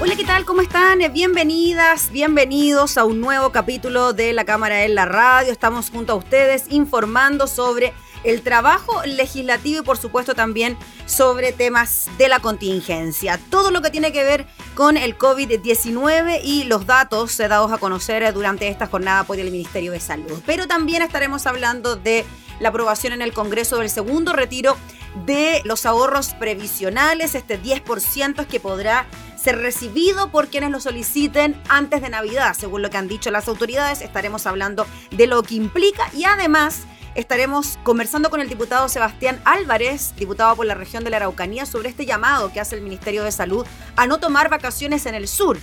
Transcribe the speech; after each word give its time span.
Hola, 0.00 0.14
¿qué 0.14 0.24
tal? 0.24 0.44
¿Cómo 0.44 0.60
están? 0.60 1.00
Bienvenidas, 1.12 2.12
bienvenidos 2.12 2.96
a 2.96 3.04
un 3.04 3.20
nuevo 3.20 3.50
capítulo 3.50 4.12
de 4.12 4.32
La 4.32 4.44
Cámara 4.44 4.84
en 4.84 4.94
la 4.94 5.06
Radio. 5.06 5.50
Estamos 5.50 5.90
junto 5.90 6.12
a 6.12 6.16
ustedes 6.16 6.66
informando 6.70 7.48
sobre 7.48 7.92
el 8.22 8.42
trabajo 8.42 9.02
legislativo 9.04 9.80
y 9.80 9.84
por 9.84 9.98
supuesto 9.98 10.36
también 10.36 10.76
sobre 11.06 11.50
temas 11.50 12.08
de 12.16 12.28
la 12.28 12.38
contingencia. 12.38 13.40
Todo 13.50 13.72
lo 13.72 13.82
que 13.82 13.90
tiene 13.90 14.12
que 14.12 14.22
ver 14.22 14.46
con 14.76 14.96
el 14.96 15.18
COVID-19 15.18 16.42
y 16.44 16.62
los 16.62 16.86
datos 16.86 17.36
dados 17.36 17.72
a 17.72 17.78
conocer 17.78 18.32
durante 18.32 18.68
esta 18.68 18.86
jornada 18.86 19.24
por 19.24 19.40
el 19.40 19.50
Ministerio 19.50 19.90
de 19.90 19.98
Salud. 19.98 20.40
Pero 20.46 20.68
también 20.68 21.02
estaremos 21.02 21.44
hablando 21.44 21.96
de 21.96 22.24
la 22.60 22.70
aprobación 22.70 23.12
en 23.12 23.22
el 23.22 23.32
Congreso 23.32 23.78
del 23.78 23.90
segundo 23.90 24.32
retiro 24.32 24.76
de 25.26 25.62
los 25.64 25.86
ahorros 25.86 26.34
previsionales, 26.34 27.34
este 27.34 27.60
10% 27.60 28.46
que 28.46 28.60
podrá 28.60 29.06
ser 29.36 29.58
recibido 29.58 30.30
por 30.30 30.48
quienes 30.48 30.70
lo 30.70 30.80
soliciten 30.80 31.60
antes 31.68 32.02
de 32.02 32.10
Navidad, 32.10 32.54
según 32.58 32.82
lo 32.82 32.90
que 32.90 32.98
han 32.98 33.08
dicho 33.08 33.30
las 33.30 33.48
autoridades. 33.48 34.00
Estaremos 34.00 34.46
hablando 34.46 34.86
de 35.10 35.26
lo 35.26 35.42
que 35.42 35.54
implica 35.54 36.10
y 36.14 36.24
además 36.24 36.82
estaremos 37.14 37.78
conversando 37.82 38.30
con 38.30 38.40
el 38.40 38.48
diputado 38.48 38.88
Sebastián 38.88 39.40
Álvarez, 39.44 40.14
diputado 40.16 40.54
por 40.56 40.66
la 40.66 40.74
región 40.74 41.04
de 41.04 41.10
la 41.10 41.16
Araucanía, 41.16 41.66
sobre 41.66 41.88
este 41.88 42.06
llamado 42.06 42.52
que 42.52 42.60
hace 42.60 42.76
el 42.76 42.82
Ministerio 42.82 43.24
de 43.24 43.32
Salud 43.32 43.66
a 43.96 44.06
no 44.06 44.18
tomar 44.18 44.50
vacaciones 44.50 45.06
en 45.06 45.14
el 45.14 45.28
sur. 45.28 45.58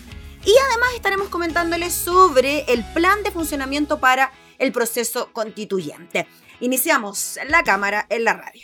Y 0.46 0.54
además 0.70 0.90
estaremos 0.96 1.30
comentándoles 1.30 1.94
sobre 1.94 2.66
el 2.72 2.84
plan 2.94 3.24
de 3.24 3.32
funcionamiento 3.32 4.00
para 4.00 4.32
el 4.59 4.72
proceso 4.72 5.30
constituyente. 5.34 6.28
Iniciamos 6.59 7.38
la 7.50 7.64
cámara 7.64 8.06
en 8.09 8.23
la 8.23 8.34
radio. 8.34 8.61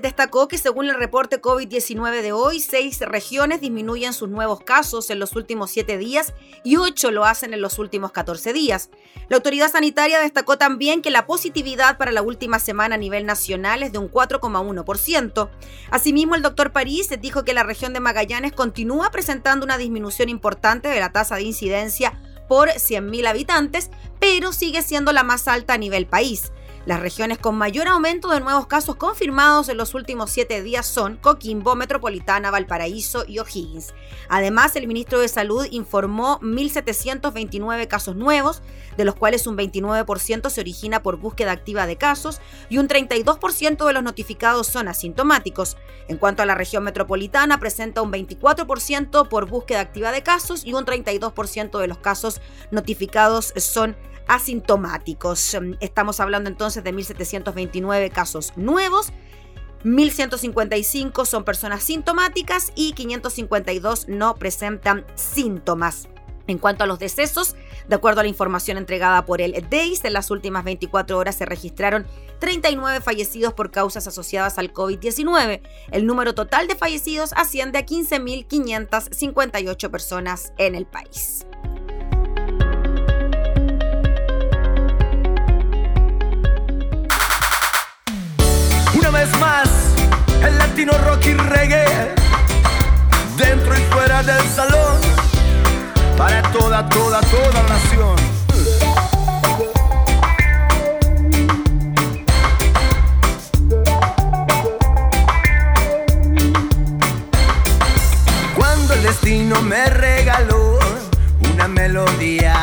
Destacó 0.00 0.48
que 0.48 0.58
según 0.58 0.86
el 0.88 0.96
reporte 0.96 1.40
COVID-19 1.40 2.22
de 2.22 2.32
hoy, 2.32 2.60
seis 2.60 3.00
regiones 3.00 3.60
disminuyen 3.60 4.12
sus 4.12 4.28
nuevos 4.28 4.60
casos 4.60 5.10
en 5.10 5.18
los 5.18 5.34
últimos 5.36 5.70
siete 5.70 5.98
días 5.98 6.34
y 6.64 6.76
ocho 6.76 7.10
lo 7.10 7.24
hacen 7.24 7.54
en 7.54 7.60
los 7.60 7.78
últimos 7.78 8.12
14 8.12 8.52
días. 8.52 8.90
La 9.28 9.36
autoridad 9.36 9.70
sanitaria 9.70 10.20
destacó 10.20 10.58
también 10.58 11.02
que 11.02 11.10
la 11.10 11.26
positividad 11.26 11.98
para 11.98 12.12
la 12.12 12.22
última 12.22 12.58
semana 12.58 12.96
a 12.96 12.98
nivel 12.98 13.26
nacional 13.26 13.82
es 13.82 13.92
de 13.92 13.98
un 13.98 14.10
4,1%. 14.10 15.50
Asimismo, 15.90 16.34
el 16.34 16.42
doctor 16.42 16.72
París 16.72 17.08
dijo 17.20 17.44
que 17.44 17.54
la 17.54 17.62
región 17.62 17.92
de 17.92 18.00
Magallanes 18.00 18.52
continúa 18.52 19.10
presentando 19.10 19.64
una 19.64 19.78
disminución 19.78 20.28
importante 20.28 20.88
de 20.88 21.00
la 21.00 21.12
tasa 21.12 21.36
de 21.36 21.42
incidencia 21.42 22.18
por 22.48 22.68
100.000 22.68 23.26
habitantes, 23.26 23.90
pero 24.20 24.52
sigue 24.52 24.82
siendo 24.82 25.12
la 25.12 25.22
más 25.22 25.48
alta 25.48 25.74
a 25.74 25.78
nivel 25.78 26.06
país. 26.06 26.52
Las 26.86 27.00
regiones 27.00 27.38
con 27.38 27.56
mayor 27.56 27.88
aumento 27.88 28.30
de 28.30 28.38
nuevos 28.38 28.68
casos 28.68 28.94
confirmados 28.94 29.68
en 29.68 29.76
los 29.76 29.92
últimos 29.94 30.30
siete 30.30 30.62
días 30.62 30.86
son 30.86 31.16
Coquimbo, 31.16 31.74
Metropolitana, 31.74 32.52
Valparaíso 32.52 33.24
y 33.26 33.40
O'Higgins. 33.40 33.92
Además, 34.28 34.76
el 34.76 34.86
ministro 34.86 35.18
de 35.18 35.26
Salud 35.26 35.66
informó 35.72 36.38
1.729 36.42 37.88
casos 37.88 38.14
nuevos, 38.14 38.62
de 38.96 39.04
los 39.04 39.16
cuales 39.16 39.48
un 39.48 39.56
29% 39.56 40.48
se 40.48 40.60
origina 40.60 41.02
por 41.02 41.16
búsqueda 41.16 41.50
activa 41.50 41.88
de 41.88 41.96
casos 41.96 42.40
y 42.68 42.78
un 42.78 42.86
32% 42.86 43.84
de 43.84 43.92
los 43.92 44.04
notificados 44.04 44.68
son 44.68 44.86
asintomáticos. 44.86 45.76
En 46.06 46.18
cuanto 46.18 46.44
a 46.44 46.46
la 46.46 46.54
región 46.54 46.84
metropolitana, 46.84 47.58
presenta 47.58 48.00
un 48.00 48.12
24% 48.12 49.28
por 49.28 49.48
búsqueda 49.48 49.80
activa 49.80 50.12
de 50.12 50.22
casos 50.22 50.64
y 50.64 50.72
un 50.72 50.84
32% 50.84 51.80
de 51.80 51.88
los 51.88 51.98
casos 51.98 52.40
notificados 52.70 53.52
son 53.56 53.90
asintomáticos. 53.90 54.15
Estamos 55.80 56.20
hablando 56.20 56.50
entonces 56.50 56.84
de 56.84 56.92
1.729 56.92 58.10
casos 58.10 58.52
nuevos. 58.56 59.12
1.155 59.84 61.26
son 61.26 61.44
personas 61.44 61.84
sintomáticas 61.84 62.72
y 62.74 62.92
552 62.92 64.08
no 64.08 64.34
presentan 64.34 65.06
síntomas. 65.14 66.08
En 66.48 66.58
cuanto 66.58 66.84
a 66.84 66.86
los 66.86 67.00
decesos, 67.00 67.56
de 67.88 67.96
acuerdo 67.96 68.20
a 68.20 68.22
la 68.22 68.28
información 68.28 68.78
entregada 68.78 69.26
por 69.26 69.40
el 69.40 69.66
DEIS, 69.68 70.04
en 70.04 70.12
las 70.12 70.30
últimas 70.30 70.62
24 70.64 71.18
horas 71.18 71.34
se 71.36 71.44
registraron 71.44 72.06
39 72.38 73.00
fallecidos 73.00 73.52
por 73.52 73.72
causas 73.72 74.06
asociadas 74.06 74.56
al 74.58 74.72
COVID-19. 74.72 75.60
El 75.90 76.06
número 76.06 76.34
total 76.34 76.68
de 76.68 76.76
fallecidos 76.76 77.32
asciende 77.34 77.78
a 77.78 77.86
15.558 77.86 79.90
personas 79.90 80.52
en 80.58 80.76
el 80.76 80.86
país. 80.86 81.46
Vez 89.26 89.40
más 89.40 89.68
el 90.44 90.58
latino 90.58 90.92
rock 91.04 91.26
y 91.26 91.34
reggae, 91.34 92.14
dentro 93.36 93.74
y 93.76 93.80
fuera 93.92 94.22
del 94.22 94.42
salón, 94.48 95.00
para 96.16 96.42
toda, 96.52 96.88
toda, 96.88 97.20
toda 97.20 97.62
nación. 97.68 98.16
Cuando 108.54 108.94
el 108.94 109.02
destino 109.02 109.62
me 109.62 109.86
regaló 109.86 110.78
una 111.52 111.68
melodía, 111.68 112.54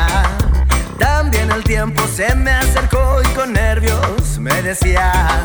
también 0.98 1.50
el 1.50 1.64
tiempo 1.64 2.06
se 2.14 2.34
me 2.34 2.52
acercó 2.52 3.20
y 3.22 3.28
con 3.34 3.52
nervios 3.52 4.38
me 4.38 4.62
decía 4.62 5.42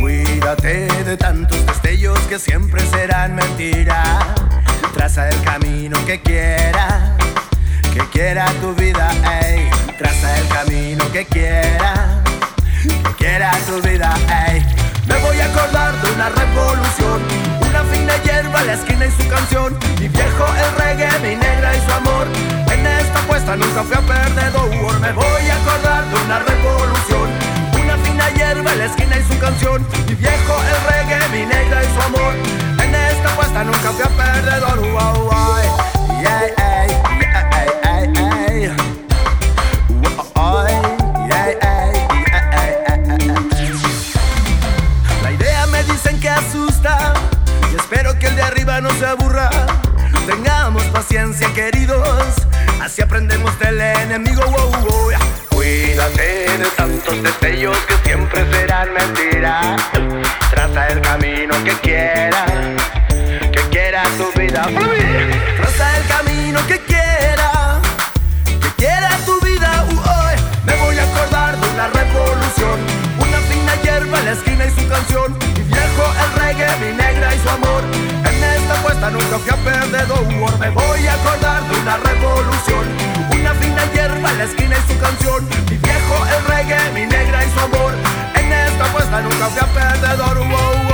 Cuídate 0.00 0.88
de 1.04 1.16
tantos 1.18 1.64
destellos 1.66 2.18
que 2.20 2.38
siempre 2.38 2.84
serán 2.86 3.34
mentira. 3.34 4.18
Traza 4.94 5.28
el 5.28 5.42
camino 5.42 6.02
que 6.06 6.22
quiera, 6.22 7.16
que 7.92 8.00
quiera 8.10 8.46
tu 8.62 8.74
vida, 8.74 9.10
ey. 9.42 9.68
Traza 9.98 10.38
el 10.38 10.48
camino 10.48 11.04
que 11.12 11.26
quiera, 11.26 12.22
que 12.82 13.14
quiera 13.18 13.52
tu 13.66 13.82
vida, 13.86 14.14
ey. 14.48 14.64
Me 15.06 15.18
voy 15.18 15.38
a 15.38 15.44
acordar 15.44 15.92
de 16.00 16.10
una 16.12 16.30
revolución, 16.30 17.20
una 17.68 17.84
fina 17.92 18.16
hierba, 18.24 18.62
la 18.64 18.72
esquina 18.72 19.04
y 19.04 19.10
su 19.10 19.28
canción. 19.28 19.78
Mi 20.00 20.08
viejo 20.08 20.46
el 20.46 20.82
reggae, 20.82 21.18
mi 21.18 21.36
negra 21.36 21.76
y 21.76 21.80
su 21.86 21.92
amor. 21.92 22.26
En 22.72 22.86
esta 22.86 23.18
apuesta 23.18 23.54
nunca 23.54 23.82
fui 23.82 23.96
a 23.96 24.00
perdedor. 24.00 25.00
Me 25.00 25.12
voy 25.12 25.50
a 25.50 25.56
acordar 25.56 26.04
de 26.06 26.16
una 26.24 26.38
revolución 26.38 27.39
hierba 28.28 28.74
la 28.74 28.84
esquina 28.84 29.16
y 29.18 29.32
su 29.32 29.38
canción. 29.38 29.86
Mi 30.06 30.14
viejo 30.14 30.54
el 30.62 30.92
reggae, 30.92 31.28
mi 31.28 31.46
negra 31.46 31.82
y 31.82 31.86
su 31.86 32.02
amor. 32.02 32.34
En 32.84 32.94
esta 32.94 33.32
apuesta 33.32 33.64
nunca 33.64 33.90
fui 33.92 34.02
a 34.02 34.08
perdedor. 34.08 34.80
La 45.22 45.32
idea 45.32 45.66
me 45.66 45.82
dicen 45.84 46.20
que 46.20 46.28
asusta. 46.28 47.14
Y 47.72 47.76
espero 47.76 48.18
que 48.18 48.26
el 48.26 48.36
de 48.36 48.42
arriba 48.42 48.80
no 48.80 48.90
se 48.90 49.06
aburra. 49.06 49.50
Tengamos 50.26 50.82
paciencia, 50.84 51.52
queridos. 51.54 52.34
Así 52.82 53.02
aprendemos 53.02 53.58
del 53.58 53.80
enemigo. 53.80 54.42
De 55.70 56.66
tantos 56.76 57.22
destellos 57.22 57.78
que 57.86 57.94
siempre 58.08 58.44
serán 58.50 58.92
mentiras. 58.92 59.80
Traza 60.50 60.88
el 60.88 61.00
camino 61.00 61.54
que 61.62 61.70
quiera, 61.74 62.44
que 63.52 63.60
quiera 63.70 64.02
tu 64.18 64.40
vida 64.40 64.64
fluir. 64.64 65.40
Traza 65.56 65.96
el 65.96 66.06
camino 66.08 66.66
que 66.66 66.80
quiera, 66.80 67.80
que 68.44 68.68
quiera 68.78 69.16
tu 69.24 69.40
vida. 69.46 69.86
Uh, 69.92 70.66
me 70.66 70.74
voy 70.74 70.98
a 70.98 71.04
acordar 71.04 71.56
de 71.56 71.68
una 71.68 71.86
revolución, 71.86 72.80
una 73.18 73.38
fina 73.48 73.74
hierba 73.84 74.18
en 74.18 74.24
la 74.24 74.32
esquina 74.32 74.64
y 74.66 74.70
su 74.70 74.88
canción. 74.88 75.38
Mi 75.38 75.62
viejo 75.62 76.04
el 76.24 76.42
reggae, 76.42 76.76
mi 76.80 76.96
negra 76.96 77.32
y 77.32 77.38
su 77.38 77.48
amor. 77.48 77.84
En 78.24 78.42
esta 78.42 78.74
apuesta 78.74 79.08
nunca 79.08 79.38
fui 79.38 79.50
a 79.50 79.56
perdedor. 79.56 80.58
Me 80.58 80.70
voy 80.70 81.06
a 81.06 81.14
acordar 81.14 81.62
de 81.62 81.78
una 81.78 81.96
revolución 81.98 82.99
fina 83.80 83.92
hierba 83.92 84.32
la 84.32 84.44
esquina 84.44 84.76
y 84.76 84.92
su 84.92 84.98
canción. 84.98 85.48
Mi 85.70 85.76
viejo 85.76 86.26
el 86.36 86.44
reggae, 86.46 86.92
mi 86.92 87.06
negra 87.06 87.44
y 87.44 87.50
su 87.50 87.60
amor. 87.60 87.94
En 88.34 88.52
esta 88.52 88.84
apuesta 88.84 89.20
nunca 89.20 89.46
fui 89.46 89.60
a 89.60 89.66
perdedor. 89.66 90.38
Wow. 90.38 90.89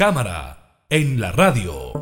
Cámara 0.00 0.56
en 0.88 1.20
la 1.20 1.30
radio. 1.30 1.92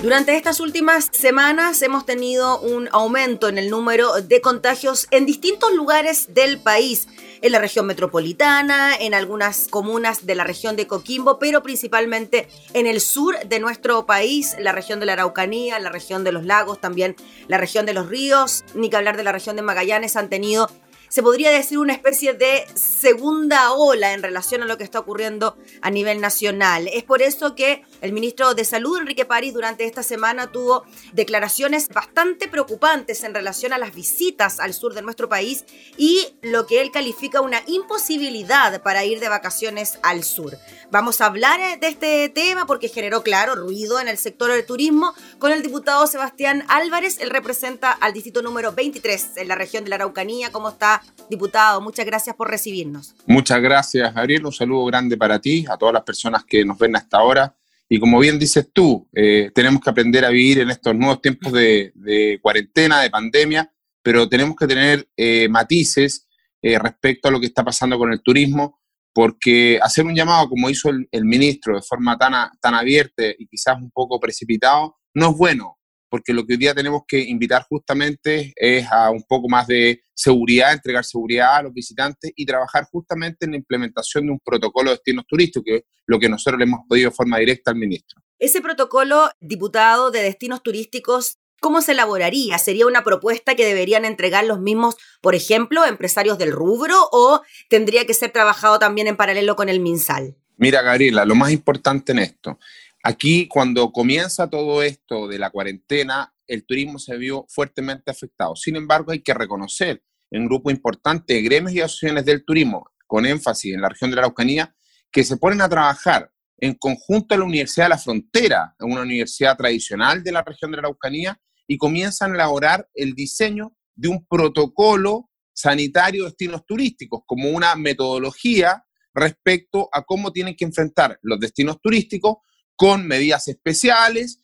Durante 0.00 0.34
estas 0.34 0.58
últimas 0.60 1.10
semanas 1.12 1.82
hemos 1.82 2.06
tenido 2.06 2.58
un 2.60 2.88
aumento 2.92 3.48
en 3.48 3.58
el 3.58 3.68
número 3.68 4.22
de 4.22 4.40
contagios 4.40 5.06
en 5.10 5.26
distintos 5.26 5.74
lugares 5.74 6.32
del 6.32 6.58
país, 6.58 7.08
en 7.42 7.52
la 7.52 7.58
región 7.58 7.84
metropolitana, 7.84 8.96
en 8.98 9.12
algunas 9.12 9.68
comunas 9.68 10.24
de 10.24 10.34
la 10.34 10.44
región 10.44 10.76
de 10.76 10.86
Coquimbo, 10.86 11.38
pero 11.38 11.62
principalmente 11.62 12.48
en 12.72 12.86
el 12.86 13.02
sur 13.02 13.38
de 13.46 13.60
nuestro 13.60 14.06
país, 14.06 14.56
la 14.58 14.72
región 14.72 14.98
de 14.98 15.04
la 15.04 15.12
Araucanía, 15.12 15.78
la 15.78 15.90
región 15.90 16.24
de 16.24 16.32
los 16.32 16.46
lagos, 16.46 16.80
también 16.80 17.16
la 17.48 17.58
región 17.58 17.84
de 17.84 17.92
los 17.92 18.08
ríos, 18.08 18.64
ni 18.74 18.88
que 18.88 18.96
hablar 18.96 19.18
de 19.18 19.24
la 19.24 19.32
región 19.32 19.56
de 19.56 19.62
Magallanes, 19.62 20.16
han 20.16 20.30
tenido 20.30 20.70
se 21.08 21.22
podría 21.22 21.50
decir 21.50 21.78
una 21.78 21.92
especie 21.92 22.34
de 22.34 22.66
segunda 22.74 23.72
ola 23.72 24.12
en 24.12 24.22
relación 24.22 24.62
a 24.62 24.66
lo 24.66 24.78
que 24.78 24.84
está 24.84 24.98
ocurriendo 24.98 25.56
a 25.80 25.90
nivel 25.90 26.20
nacional. 26.20 26.88
Es 26.92 27.04
por 27.04 27.22
eso 27.22 27.54
que 27.54 27.82
el 28.00 28.12
ministro 28.12 28.54
de 28.54 28.64
Salud, 28.64 28.98
Enrique 28.98 29.24
París, 29.24 29.54
durante 29.54 29.84
esta 29.84 30.02
semana 30.02 30.52
tuvo 30.52 30.84
declaraciones 31.12 31.88
bastante 31.88 32.48
preocupantes 32.48 33.24
en 33.24 33.34
relación 33.34 33.72
a 33.72 33.78
las 33.78 33.94
visitas 33.94 34.60
al 34.60 34.74
sur 34.74 34.94
de 34.94 35.02
nuestro 35.02 35.28
país 35.28 35.64
y 35.96 36.26
lo 36.42 36.66
que 36.66 36.80
él 36.80 36.90
califica 36.90 37.40
una 37.40 37.62
imposibilidad 37.66 38.82
para 38.82 39.04
ir 39.04 39.20
de 39.20 39.28
vacaciones 39.28 39.98
al 40.02 40.24
sur. 40.24 40.56
Vamos 40.90 41.20
a 41.20 41.26
hablar 41.26 41.60
eh, 41.60 41.78
de 41.80 41.88
este 41.88 42.28
tema 42.28 42.66
porque 42.66 42.88
generó, 42.88 43.22
claro, 43.22 43.54
ruido 43.54 44.00
en 44.00 44.08
el 44.08 44.16
sector 44.16 44.50
del 44.50 44.64
turismo 44.64 45.12
con 45.38 45.52
el 45.52 45.62
diputado 45.62 46.06
Sebastián 46.06 46.64
Álvarez. 46.68 47.18
Él 47.20 47.30
representa 47.30 47.92
al 47.92 48.12
distrito 48.12 48.42
número 48.42 48.72
23 48.72 49.36
en 49.36 49.48
la 49.48 49.54
región 49.54 49.84
de 49.84 49.90
la 49.90 49.96
Araucanía. 49.96 50.50
¿Cómo 50.52 50.70
está, 50.70 51.02
diputado? 51.28 51.80
Muchas 51.80 52.06
gracias 52.06 52.36
por 52.36 52.50
recibirnos. 52.50 53.14
Muchas 53.26 53.60
gracias, 53.60 54.14
Gabriel. 54.14 54.46
Un 54.46 54.52
saludo 54.52 54.84
grande 54.86 55.16
para 55.16 55.38
ti, 55.40 55.66
a 55.68 55.76
todas 55.76 55.92
las 55.92 56.04
personas 56.04 56.44
que 56.44 56.64
nos 56.64 56.78
ven 56.78 56.96
hasta 56.96 57.18
ahora. 57.18 57.54
Y 57.88 57.98
como 57.98 58.18
bien 58.18 58.38
dices 58.38 58.70
tú, 58.72 59.08
eh, 59.14 59.50
tenemos 59.54 59.80
que 59.80 59.90
aprender 59.90 60.24
a 60.24 60.30
vivir 60.30 60.60
en 60.60 60.70
estos 60.70 60.94
nuevos 60.94 61.22
tiempos 61.22 61.52
de, 61.52 62.38
cuarentena, 62.42 63.00
de 63.00 63.10
pandemia, 63.10 63.72
pero 64.02 64.28
tenemos 64.28 64.56
que 64.56 64.66
tener 64.66 65.08
eh, 65.16 65.48
matices 65.48 66.28
eh, 66.60 66.78
respecto 66.78 67.28
a 67.28 67.30
lo 67.30 67.40
que 67.40 67.46
está 67.46 67.64
pasando 67.64 67.96
con 67.96 68.12
el 68.12 68.22
turismo, 68.22 68.80
porque 69.14 69.80
hacer 69.82 70.04
un 70.04 70.14
llamado 70.14 70.50
como 70.50 70.68
hizo 70.68 70.90
el, 70.90 71.24
ministro 71.24 71.76
de 71.76 71.82
forma 71.82 72.18
tan, 72.18 72.50
tan 72.60 72.74
abierta 72.74 73.24
y 73.38 73.46
quizás 73.46 73.76
un 73.78 73.90
poco 73.90 74.20
precipitado, 74.20 74.98
no 75.14 75.30
es 75.30 75.36
bueno 75.36 75.77
porque 76.08 76.32
lo 76.32 76.46
que 76.46 76.54
hoy 76.54 76.58
día 76.58 76.74
tenemos 76.74 77.02
que 77.06 77.18
invitar 77.18 77.66
justamente 77.68 78.52
es 78.56 78.86
a 78.90 79.10
un 79.10 79.22
poco 79.22 79.48
más 79.48 79.66
de 79.66 80.02
seguridad, 80.14 80.72
entregar 80.72 81.04
seguridad 81.04 81.56
a 81.56 81.62
los 81.62 81.72
visitantes 81.72 82.32
y 82.34 82.46
trabajar 82.46 82.84
justamente 82.90 83.44
en 83.46 83.52
la 83.52 83.56
implementación 83.58 84.26
de 84.26 84.32
un 84.32 84.40
protocolo 84.40 84.90
de 84.90 84.96
destinos 84.96 85.26
turísticos, 85.26 85.64
que 85.64 85.76
es 85.76 85.82
lo 86.06 86.18
que 86.18 86.28
nosotros 86.28 86.58
le 86.58 86.64
hemos 86.64 86.80
pedido 86.88 87.10
de 87.10 87.16
forma 87.16 87.38
directa 87.38 87.70
al 87.70 87.76
ministro. 87.76 88.20
Ese 88.38 88.60
protocolo, 88.60 89.30
diputado 89.40 90.10
de 90.10 90.22
destinos 90.22 90.62
turísticos, 90.62 91.38
¿cómo 91.60 91.82
se 91.82 91.92
elaboraría? 91.92 92.58
¿Sería 92.58 92.86
una 92.86 93.04
propuesta 93.04 93.54
que 93.54 93.66
deberían 93.66 94.04
entregar 94.04 94.44
los 94.44 94.60
mismos, 94.60 94.96
por 95.20 95.34
ejemplo, 95.34 95.84
empresarios 95.84 96.38
del 96.38 96.52
rubro 96.52 97.08
o 97.12 97.42
tendría 97.68 98.06
que 98.06 98.14
ser 98.14 98.30
trabajado 98.30 98.78
también 98.78 99.08
en 99.08 99.16
paralelo 99.16 99.56
con 99.56 99.68
el 99.68 99.80
MinSal? 99.80 100.36
Mira, 100.56 100.82
Gabriela, 100.82 101.24
lo 101.24 101.36
más 101.36 101.52
importante 101.52 102.12
en 102.12 102.18
esto 102.18 102.58
Aquí, 103.02 103.46
cuando 103.46 103.92
comienza 103.92 104.50
todo 104.50 104.82
esto 104.82 105.28
de 105.28 105.38
la 105.38 105.50
cuarentena, 105.50 106.34
el 106.46 106.66
turismo 106.66 106.98
se 106.98 107.16
vio 107.16 107.46
fuertemente 107.48 108.10
afectado. 108.10 108.56
Sin 108.56 108.76
embargo, 108.76 109.12
hay 109.12 109.20
que 109.20 109.34
reconocer 109.34 110.02
en 110.30 110.46
grupo 110.46 110.70
importante 110.70 111.34
de 111.34 111.42
gremios 111.42 111.72
y 111.72 111.80
asociaciones 111.80 112.24
del 112.24 112.44
turismo, 112.44 112.90
con 113.06 113.24
énfasis 113.24 113.74
en 113.74 113.80
la 113.80 113.88
región 113.88 114.10
de 114.10 114.16
la 114.16 114.22
Araucanía, 114.22 114.74
que 115.10 115.24
se 115.24 115.36
ponen 115.36 115.60
a 115.60 115.68
trabajar 115.68 116.30
en 116.58 116.74
conjunto 116.74 117.34
a 117.34 117.38
la 117.38 117.44
Universidad 117.44 117.86
de 117.86 117.90
la 117.90 117.98
Frontera, 117.98 118.74
una 118.80 119.02
universidad 119.02 119.56
tradicional 119.56 120.22
de 120.24 120.32
la 120.32 120.42
región 120.42 120.70
de 120.70 120.78
la 120.78 120.80
Araucanía, 120.80 121.40
y 121.66 121.78
comienzan 121.78 122.32
a 122.32 122.34
elaborar 122.34 122.88
el 122.94 123.14
diseño 123.14 123.76
de 123.94 124.08
un 124.08 124.26
protocolo 124.26 125.30
sanitario 125.52 126.24
de 126.24 126.30
destinos 126.30 126.66
turísticos, 126.66 127.20
como 127.26 127.50
una 127.50 127.74
metodología 127.76 128.84
respecto 129.14 129.88
a 129.92 130.02
cómo 130.02 130.32
tienen 130.32 130.56
que 130.56 130.64
enfrentar 130.64 131.18
los 131.22 131.38
destinos 131.40 131.80
turísticos 131.80 132.38
con 132.78 133.08
medidas 133.08 133.48
especiales, 133.48 134.40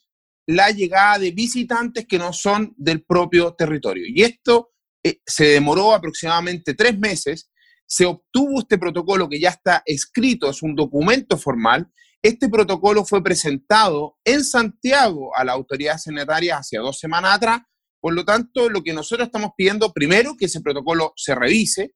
la 0.47 0.71
llegada 0.71 1.21
de 1.21 1.31
visitantes 1.31 2.05
que 2.07 2.19
no 2.19 2.33
son 2.33 2.75
del 2.77 3.05
propio 3.05 3.55
territorio. 3.55 4.05
Y 4.09 4.23
esto 4.23 4.73
eh, 5.05 5.21
se 5.25 5.47
demoró 5.47 5.95
aproximadamente 5.95 6.75
tres 6.75 6.99
meses, 6.99 7.49
se 7.87 8.07
obtuvo 8.07 8.59
este 8.59 8.77
protocolo 8.77 9.29
que 9.29 9.39
ya 9.39 9.51
está 9.51 9.85
escrito, 9.87 10.51
es 10.51 10.63
un 10.63 10.75
documento 10.75 11.39
formal. 11.39 11.89
Este 12.21 12.49
protocolo 12.49 13.05
fue 13.05 13.23
presentado 13.23 14.17
en 14.25 14.43
Santiago 14.43 15.31
a 15.37 15.45
la 15.45 15.53
autoridad 15.53 15.99
sanitaria 15.99 16.59
hace 16.59 16.79
dos 16.79 16.99
semanas 16.99 17.37
atrás. 17.37 17.61
Por 18.01 18.15
lo 18.15 18.25
tanto, 18.25 18.69
lo 18.69 18.83
que 18.83 18.93
nosotros 18.93 19.27
estamos 19.27 19.53
pidiendo, 19.57 19.93
primero, 19.93 20.35
que 20.37 20.47
ese 20.47 20.61
protocolo 20.61 21.13
se 21.15 21.37
revise, 21.37 21.93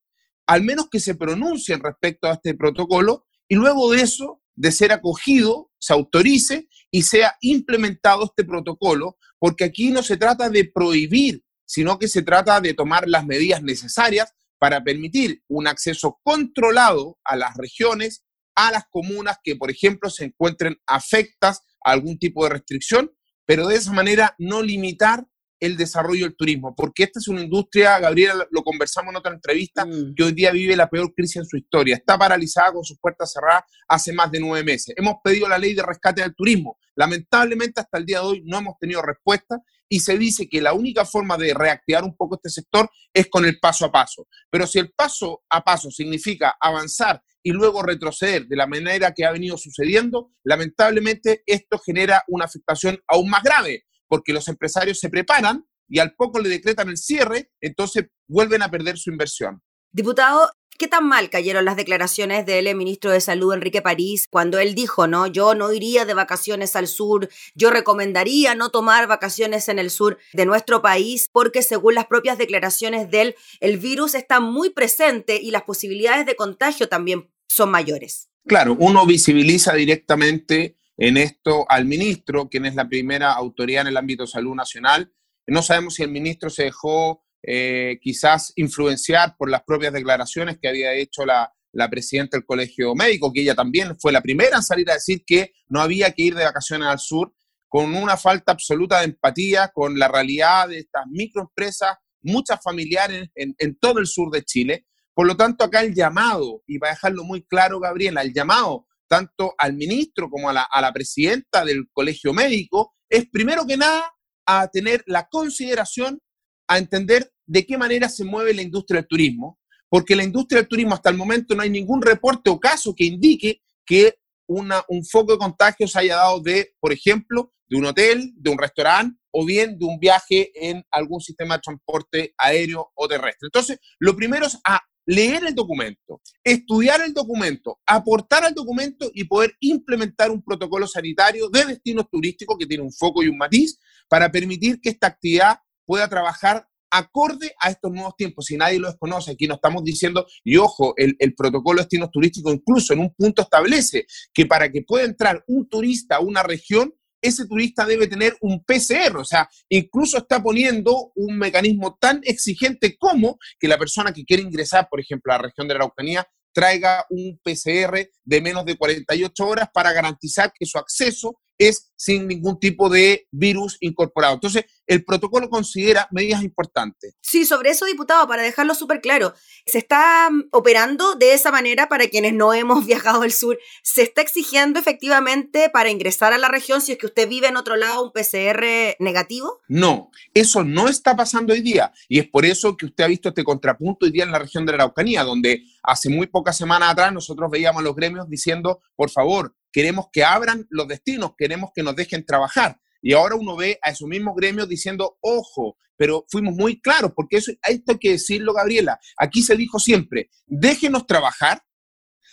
al 0.46 0.62
menos 0.62 0.88
que 0.88 1.00
se 1.00 1.16
pronuncien 1.16 1.80
respecto 1.82 2.28
a 2.28 2.34
este 2.34 2.54
protocolo, 2.54 3.26
y 3.48 3.56
luego 3.56 3.90
de 3.90 4.02
eso 4.02 4.40
de 4.54 4.70
ser 4.70 4.92
acogido, 4.92 5.67
se 5.78 5.92
autorice 5.92 6.68
y 6.90 7.02
sea 7.02 7.36
implementado 7.40 8.24
este 8.24 8.44
protocolo, 8.44 9.16
porque 9.38 9.64
aquí 9.64 9.90
no 9.90 10.02
se 10.02 10.16
trata 10.16 10.48
de 10.50 10.64
prohibir, 10.64 11.42
sino 11.64 11.98
que 11.98 12.08
se 12.08 12.22
trata 12.22 12.60
de 12.60 12.74
tomar 12.74 13.08
las 13.08 13.26
medidas 13.26 13.62
necesarias 13.62 14.32
para 14.58 14.82
permitir 14.82 15.42
un 15.48 15.66
acceso 15.66 16.18
controlado 16.22 17.18
a 17.24 17.36
las 17.36 17.56
regiones, 17.56 18.24
a 18.56 18.72
las 18.72 18.84
comunas 18.90 19.38
que, 19.42 19.54
por 19.54 19.70
ejemplo, 19.70 20.10
se 20.10 20.24
encuentren 20.24 20.76
afectas 20.86 21.60
a 21.84 21.92
algún 21.92 22.18
tipo 22.18 22.44
de 22.44 22.50
restricción, 22.50 23.12
pero 23.46 23.66
de 23.68 23.76
esa 23.76 23.92
manera 23.92 24.34
no 24.38 24.62
limitar 24.62 25.26
el 25.60 25.76
desarrollo 25.76 26.24
del 26.24 26.36
turismo, 26.36 26.74
porque 26.74 27.04
esta 27.04 27.18
es 27.18 27.28
una 27.28 27.42
industria, 27.42 27.98
Gabriela, 27.98 28.46
lo 28.50 28.62
conversamos 28.62 29.10
en 29.10 29.16
otra 29.16 29.32
entrevista, 29.32 29.84
mm. 29.84 30.14
que 30.14 30.24
hoy 30.24 30.32
día 30.32 30.52
vive 30.52 30.76
la 30.76 30.88
peor 30.88 31.12
crisis 31.14 31.36
en 31.36 31.46
su 31.46 31.56
historia. 31.56 31.96
Está 31.96 32.16
paralizada 32.18 32.72
con 32.72 32.84
sus 32.84 32.98
puertas 32.98 33.32
cerradas 33.32 33.64
hace 33.88 34.12
más 34.12 34.30
de 34.30 34.40
nueve 34.40 34.64
meses. 34.64 34.94
Hemos 34.96 35.16
pedido 35.22 35.48
la 35.48 35.58
ley 35.58 35.74
de 35.74 35.82
rescate 35.82 36.22
del 36.22 36.34
turismo. 36.34 36.78
Lamentablemente, 36.94 37.80
hasta 37.80 37.98
el 37.98 38.06
día 38.06 38.20
de 38.20 38.26
hoy 38.26 38.42
no 38.44 38.58
hemos 38.58 38.78
tenido 38.78 39.02
respuesta 39.02 39.60
y 39.88 40.00
se 40.00 40.18
dice 40.18 40.48
que 40.48 40.60
la 40.60 40.74
única 40.74 41.04
forma 41.04 41.36
de 41.36 41.54
reactivar 41.54 42.04
un 42.04 42.14
poco 42.14 42.36
este 42.36 42.50
sector 42.50 42.90
es 43.12 43.28
con 43.28 43.44
el 43.44 43.58
paso 43.58 43.86
a 43.86 43.92
paso. 43.92 44.26
Pero 44.50 44.66
si 44.66 44.78
el 44.78 44.92
paso 44.92 45.42
a 45.48 45.62
paso 45.62 45.90
significa 45.90 46.56
avanzar 46.60 47.22
y 47.42 47.52
luego 47.52 47.82
retroceder 47.82 48.46
de 48.46 48.56
la 48.56 48.66
manera 48.66 49.12
que 49.14 49.24
ha 49.24 49.32
venido 49.32 49.56
sucediendo, 49.56 50.32
lamentablemente 50.44 51.42
esto 51.46 51.78
genera 51.78 52.22
una 52.28 52.44
afectación 52.44 52.98
aún 53.08 53.30
más 53.30 53.42
grave 53.42 53.84
porque 54.08 54.32
los 54.32 54.48
empresarios 54.48 54.98
se 54.98 55.10
preparan 55.10 55.64
y 55.88 56.00
al 56.00 56.14
poco 56.14 56.40
le 56.40 56.48
decretan 56.48 56.88
el 56.88 56.96
cierre, 56.96 57.50
entonces 57.60 58.06
vuelven 58.26 58.62
a 58.62 58.70
perder 58.70 58.98
su 58.98 59.10
inversión. 59.10 59.62
Diputado, 59.90 60.50
¿qué 60.78 60.86
tan 60.86 61.08
mal 61.08 61.30
cayeron 61.30 61.64
las 61.64 61.76
declaraciones 61.76 62.44
del 62.44 62.74
ministro 62.76 63.10
de 63.10 63.20
Salud, 63.20 63.54
Enrique 63.54 63.80
París, 63.80 64.28
cuando 64.30 64.58
él 64.58 64.74
dijo, 64.74 65.06
no, 65.06 65.26
yo 65.26 65.54
no 65.54 65.72
iría 65.72 66.04
de 66.04 66.14
vacaciones 66.14 66.76
al 66.76 66.88
sur, 66.88 67.28
yo 67.54 67.70
recomendaría 67.70 68.54
no 68.54 68.70
tomar 68.70 69.06
vacaciones 69.06 69.68
en 69.68 69.78
el 69.78 69.90
sur 69.90 70.18
de 70.34 70.46
nuestro 70.46 70.82
país, 70.82 71.30
porque 71.32 71.62
según 71.62 71.94
las 71.94 72.06
propias 72.06 72.38
declaraciones 72.38 73.10
de 73.10 73.20
él, 73.22 73.34
el 73.60 73.78
virus 73.78 74.14
está 74.14 74.40
muy 74.40 74.70
presente 74.70 75.40
y 75.40 75.50
las 75.50 75.62
posibilidades 75.62 76.26
de 76.26 76.36
contagio 76.36 76.88
también 76.88 77.30
son 77.48 77.70
mayores? 77.70 78.28
Claro, 78.46 78.76
uno 78.78 79.04
visibiliza 79.04 79.74
directamente 79.74 80.77
en 80.98 81.16
esto 81.16 81.64
al 81.70 81.86
ministro, 81.86 82.48
quien 82.48 82.66
es 82.66 82.74
la 82.74 82.88
primera 82.88 83.32
autoridad 83.32 83.82
en 83.82 83.88
el 83.88 83.96
ámbito 83.96 84.24
de 84.24 84.28
salud 84.28 84.54
nacional. 84.54 85.12
No 85.46 85.62
sabemos 85.62 85.94
si 85.94 86.02
el 86.02 86.10
ministro 86.10 86.50
se 86.50 86.64
dejó 86.64 87.24
eh, 87.42 87.98
quizás 88.02 88.52
influenciar 88.56 89.36
por 89.38 89.48
las 89.48 89.62
propias 89.62 89.92
declaraciones 89.92 90.58
que 90.60 90.68
había 90.68 90.92
hecho 90.92 91.24
la, 91.24 91.52
la 91.72 91.88
presidenta 91.88 92.36
del 92.36 92.44
Colegio 92.44 92.94
Médico, 92.94 93.32
que 93.32 93.42
ella 93.42 93.54
también 93.54 93.98
fue 93.98 94.12
la 94.12 94.20
primera 94.20 94.56
en 94.56 94.62
salir 94.62 94.90
a 94.90 94.94
decir 94.94 95.22
que 95.24 95.52
no 95.68 95.80
había 95.80 96.10
que 96.12 96.24
ir 96.24 96.34
de 96.34 96.44
vacaciones 96.44 96.88
al 96.88 96.98
sur, 96.98 97.32
con 97.68 97.94
una 97.94 98.16
falta 98.16 98.52
absoluta 98.52 98.98
de 98.98 99.06
empatía 99.06 99.70
con 99.72 99.98
la 99.98 100.08
realidad 100.08 100.68
de 100.68 100.78
estas 100.78 101.04
microempresas, 101.06 101.96
muchas 102.22 102.60
familiares 102.62 103.28
en, 103.34 103.78
todo 103.78 104.00
el 104.00 104.06
sur 104.06 104.30
de 104.30 104.42
Chile. 104.42 104.86
Por 105.14 105.26
lo 105.26 105.36
tanto, 105.36 105.64
acá 105.64 105.82
el 105.82 105.94
llamado, 105.94 106.62
y 106.66 106.78
para 106.78 106.92
dejarlo 106.92 107.24
muy 107.24 107.42
claro, 107.42 107.78
Gabriela, 107.78 108.22
el 108.22 108.32
llamado 108.32 108.87
tanto 109.08 109.54
al 109.58 109.74
ministro 109.74 110.28
como 110.30 110.50
a 110.50 110.52
la, 110.52 110.92
presidenta 110.92 111.64
del 111.64 111.88
colegio 111.92 112.32
médico, 112.32 112.94
es 113.08 113.28
primero 113.28 113.66
que 113.66 113.76
nada 113.76 114.12
a 114.46 114.68
tener 114.68 115.02
la 115.06 115.26
consideración, 115.28 116.20
a 116.68 116.78
entender 116.78 117.32
de 117.46 117.66
qué 117.66 117.78
manera 117.78 118.08
se 118.08 118.24
mueve 118.24 118.54
la 118.54 118.62
industria 118.62 119.00
del 119.00 119.08
turismo, 119.08 119.58
porque 119.88 120.14
la 120.14 120.24
industria 120.24 120.60
del 120.60 120.68
turismo 120.68 120.94
hasta 120.94 121.10
el 121.10 121.16
momento 121.16 121.54
no 121.54 121.62
hay 121.62 121.70
ningún 121.70 122.02
reporte 122.02 122.50
o 122.50 122.60
caso 122.60 122.94
que 122.94 123.04
indique 123.04 123.62
que 123.86 124.16
un 124.46 125.04
foco 125.10 125.32
de 125.32 125.38
contagio 125.38 125.86
se 125.86 125.98
haya 125.98 126.16
dado 126.16 126.40
de, 126.40 126.74
por 126.80 126.92
ejemplo, 126.92 127.52
de 127.68 127.76
un 127.76 127.86
hotel, 127.86 128.32
de 128.36 128.50
un 128.50 128.58
restaurante 128.58 129.18
o 129.30 129.44
bien 129.44 129.78
de 129.78 129.84
un 129.84 129.98
viaje 129.98 130.50
en 130.54 130.82
algún 130.90 131.20
sistema 131.20 131.56
de 131.56 131.62
transporte 131.62 132.34
aéreo 132.38 132.90
o 132.94 133.08
terrestre. 133.08 133.46
Entonces, 133.46 133.78
lo 133.98 134.16
primero 134.16 134.46
es 134.46 134.58
a 134.66 134.80
leer 135.08 135.42
el 135.46 135.54
documento, 135.54 136.20
estudiar 136.44 137.00
el 137.00 137.14
documento, 137.14 137.80
aportar 137.86 138.44
al 138.44 138.52
documento 138.52 139.10
y 139.14 139.24
poder 139.24 139.54
implementar 139.60 140.30
un 140.30 140.42
protocolo 140.42 140.86
sanitario 140.86 141.48
de 141.48 141.64
destinos 141.64 142.10
turísticos 142.10 142.58
que 142.58 142.66
tiene 142.66 142.84
un 142.84 142.92
foco 142.92 143.22
y 143.22 143.28
un 143.28 143.38
matiz 143.38 143.78
para 144.06 144.30
permitir 144.30 144.78
que 144.82 144.90
esta 144.90 145.06
actividad 145.06 145.60
pueda 145.86 146.06
trabajar 146.08 146.68
acorde 146.90 147.54
a 147.58 147.70
estos 147.70 147.90
nuevos 147.90 148.16
tiempos. 148.16 148.44
Si 148.44 148.58
nadie 148.58 148.78
lo 148.78 148.88
desconoce, 148.88 149.30
aquí 149.30 149.46
no 149.46 149.54
estamos 149.54 149.82
diciendo, 149.82 150.26
y 150.44 150.58
ojo, 150.58 150.92
el, 150.98 151.16
el, 151.18 151.34
protocolo 151.34 151.78
de 151.78 151.84
destinos 151.84 152.10
turísticos 152.10 152.52
incluso 152.52 152.92
en 152.92 153.00
un 153.00 153.14
punto 153.14 153.40
establece 153.40 154.06
que 154.34 154.44
para 154.44 154.70
que 154.70 154.82
pueda 154.82 155.06
entrar 155.06 155.42
un 155.46 155.66
turista 155.70 156.16
a 156.16 156.20
una 156.20 156.42
región, 156.42 156.94
ese 157.20 157.46
turista 157.46 157.84
debe 157.84 158.06
tener 158.06 158.36
un 158.40 158.62
PCR, 158.64 159.16
o 159.16 159.24
sea, 159.24 159.48
incluso 159.68 160.18
está 160.18 160.42
poniendo 160.42 161.12
un 161.14 161.38
mecanismo 161.38 161.96
tan 162.00 162.20
exigente 162.24 162.96
como 162.96 163.38
que 163.58 163.68
la 163.68 163.78
persona 163.78 164.12
que 164.12 164.24
quiere 164.24 164.42
ingresar, 164.42 164.88
por 164.90 165.00
ejemplo, 165.00 165.32
a 165.32 165.36
la 165.36 165.42
región 165.44 165.68
de 165.68 165.74
la 165.74 165.78
Araucanía, 165.78 166.26
traiga 166.52 167.06
un 167.10 167.38
PCR 167.42 168.08
de 168.24 168.40
menos 168.40 168.64
de 168.64 168.76
48 168.76 169.46
horas 169.46 169.68
para 169.72 169.92
garantizar 169.92 170.52
que 170.58 170.66
su 170.66 170.78
acceso 170.78 171.38
es 171.58 171.92
sin 171.96 172.28
ningún 172.28 172.60
tipo 172.60 172.88
de 172.88 173.26
virus 173.32 173.76
incorporado. 173.80 174.34
Entonces, 174.34 174.64
el 174.86 175.04
protocolo 175.04 175.50
considera 175.50 176.08
medidas 176.12 176.42
importantes. 176.42 177.16
Sí, 177.20 177.44
sobre 177.44 177.70
eso, 177.70 177.84
diputado, 177.86 178.26
para 178.28 178.42
dejarlo 178.42 178.74
súper 178.74 179.00
claro, 179.00 179.34
se 179.66 179.78
está 179.78 180.30
mm, 180.30 180.48
operando 180.52 181.16
de 181.16 181.34
esa 181.34 181.50
manera 181.50 181.88
para 181.88 182.06
quienes 182.06 182.34
no 182.34 182.54
hemos 182.54 182.86
viajado 182.86 183.22
al 183.22 183.32
sur. 183.32 183.58
Se 183.82 184.02
está 184.02 184.22
exigiendo 184.22 184.78
efectivamente 184.78 185.70
para 185.70 185.90
ingresar 185.90 186.32
a 186.32 186.38
la 186.38 186.48
región 186.48 186.80
si 186.80 186.92
es 186.92 186.98
que 186.98 187.06
usted 187.06 187.28
vive 187.28 187.48
en 187.48 187.56
otro 187.56 187.76
lado 187.76 188.04
un 188.04 188.12
PCR 188.12 188.96
negativo. 189.00 189.60
No, 189.68 190.10
eso 190.34 190.62
no 190.62 190.88
está 190.88 191.16
pasando 191.16 191.52
hoy 191.52 191.60
día 191.60 191.92
y 192.08 192.20
es 192.20 192.28
por 192.28 192.44
eso 192.44 192.76
que 192.76 192.86
usted 192.86 193.04
ha 193.04 193.08
visto 193.08 193.30
este 193.30 193.44
contrapunto 193.44 194.06
hoy 194.06 194.12
día 194.12 194.24
en 194.24 194.32
la 194.32 194.38
región 194.38 194.64
de 194.64 194.72
la 194.72 194.76
Araucanía, 194.76 195.24
donde 195.24 195.62
hace 195.82 196.08
muy 196.08 196.28
pocas 196.28 196.56
semanas 196.56 196.92
atrás 196.92 197.12
nosotros 197.12 197.50
veíamos 197.50 197.80
a 197.80 197.84
los 197.84 197.96
gremios 197.96 198.28
diciendo, 198.28 198.80
por 198.94 199.10
favor, 199.10 199.54
queremos 199.78 200.06
que 200.12 200.24
abran 200.24 200.66
los 200.70 200.88
destinos, 200.88 201.34
queremos 201.38 201.70
que 201.72 201.84
nos 201.84 201.94
dejen 201.94 202.26
trabajar. 202.26 202.80
Y 203.00 203.12
ahora 203.12 203.36
uno 203.36 203.54
ve 203.54 203.78
a 203.80 203.90
esos 203.90 204.08
mismos 204.08 204.34
gremios 204.34 204.68
diciendo, 204.68 205.18
ojo, 205.20 205.76
pero 205.96 206.26
fuimos 206.28 206.56
muy 206.56 206.80
claros, 206.80 207.12
porque 207.14 207.36
eso, 207.36 207.52
esto 207.62 207.92
hay 207.92 207.98
que 208.00 208.10
decirlo, 208.10 208.52
Gabriela. 208.54 208.98
Aquí 209.16 209.40
se 209.40 209.54
dijo 209.54 209.78
siempre, 209.78 210.30
déjenos 210.46 211.06
trabajar, 211.06 211.62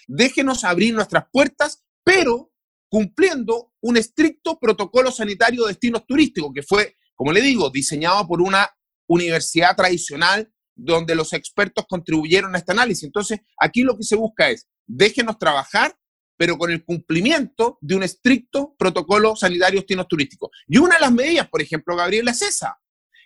déjenos 0.07 0.63
abrir 0.63 0.95
nuestras 0.95 1.25
puertas, 1.31 1.83
pero 2.03 2.51
cumpliendo 2.89 3.71
un 3.79 3.97
estricto 3.97 4.57
protocolo 4.57 5.11
sanitario 5.11 5.65
de 5.65 5.73
destinos 5.73 6.03
turísticos, 6.07 6.51
que 6.51 6.63
fue, 6.63 6.95
como 7.13 7.31
le 7.31 7.41
digo, 7.41 7.69
diseñado 7.69 8.27
por 8.27 8.41
una 8.41 8.67
universidad 9.05 9.75
tradicional 9.75 10.51
donde 10.73 11.13
los 11.13 11.31
expertos 11.33 11.85
contribuyeron 11.87 12.55
a 12.55 12.57
este 12.57 12.71
análisis. 12.71 13.03
Entonces, 13.03 13.41
aquí 13.59 13.81
lo 13.81 13.95
que 13.95 14.03
se 14.03 14.15
busca 14.15 14.49
es, 14.49 14.67
déjenos 14.87 15.37
trabajar, 15.37 15.95
pero 16.37 16.57
con 16.57 16.71
el 16.71 16.83
cumplimiento 16.83 17.77
de 17.81 17.95
un 17.95 18.03
estricto 18.03 18.75
protocolo 18.77 19.35
sanitario 19.35 19.83
turísticos. 20.07 20.49
Y 20.67 20.77
una 20.77 20.95
de 20.95 21.01
las 21.01 21.11
medidas, 21.11 21.49
por 21.49 21.61
ejemplo, 21.61 21.95
Gabriela, 21.95 22.31
es 22.31 22.41
esa, 22.41 22.77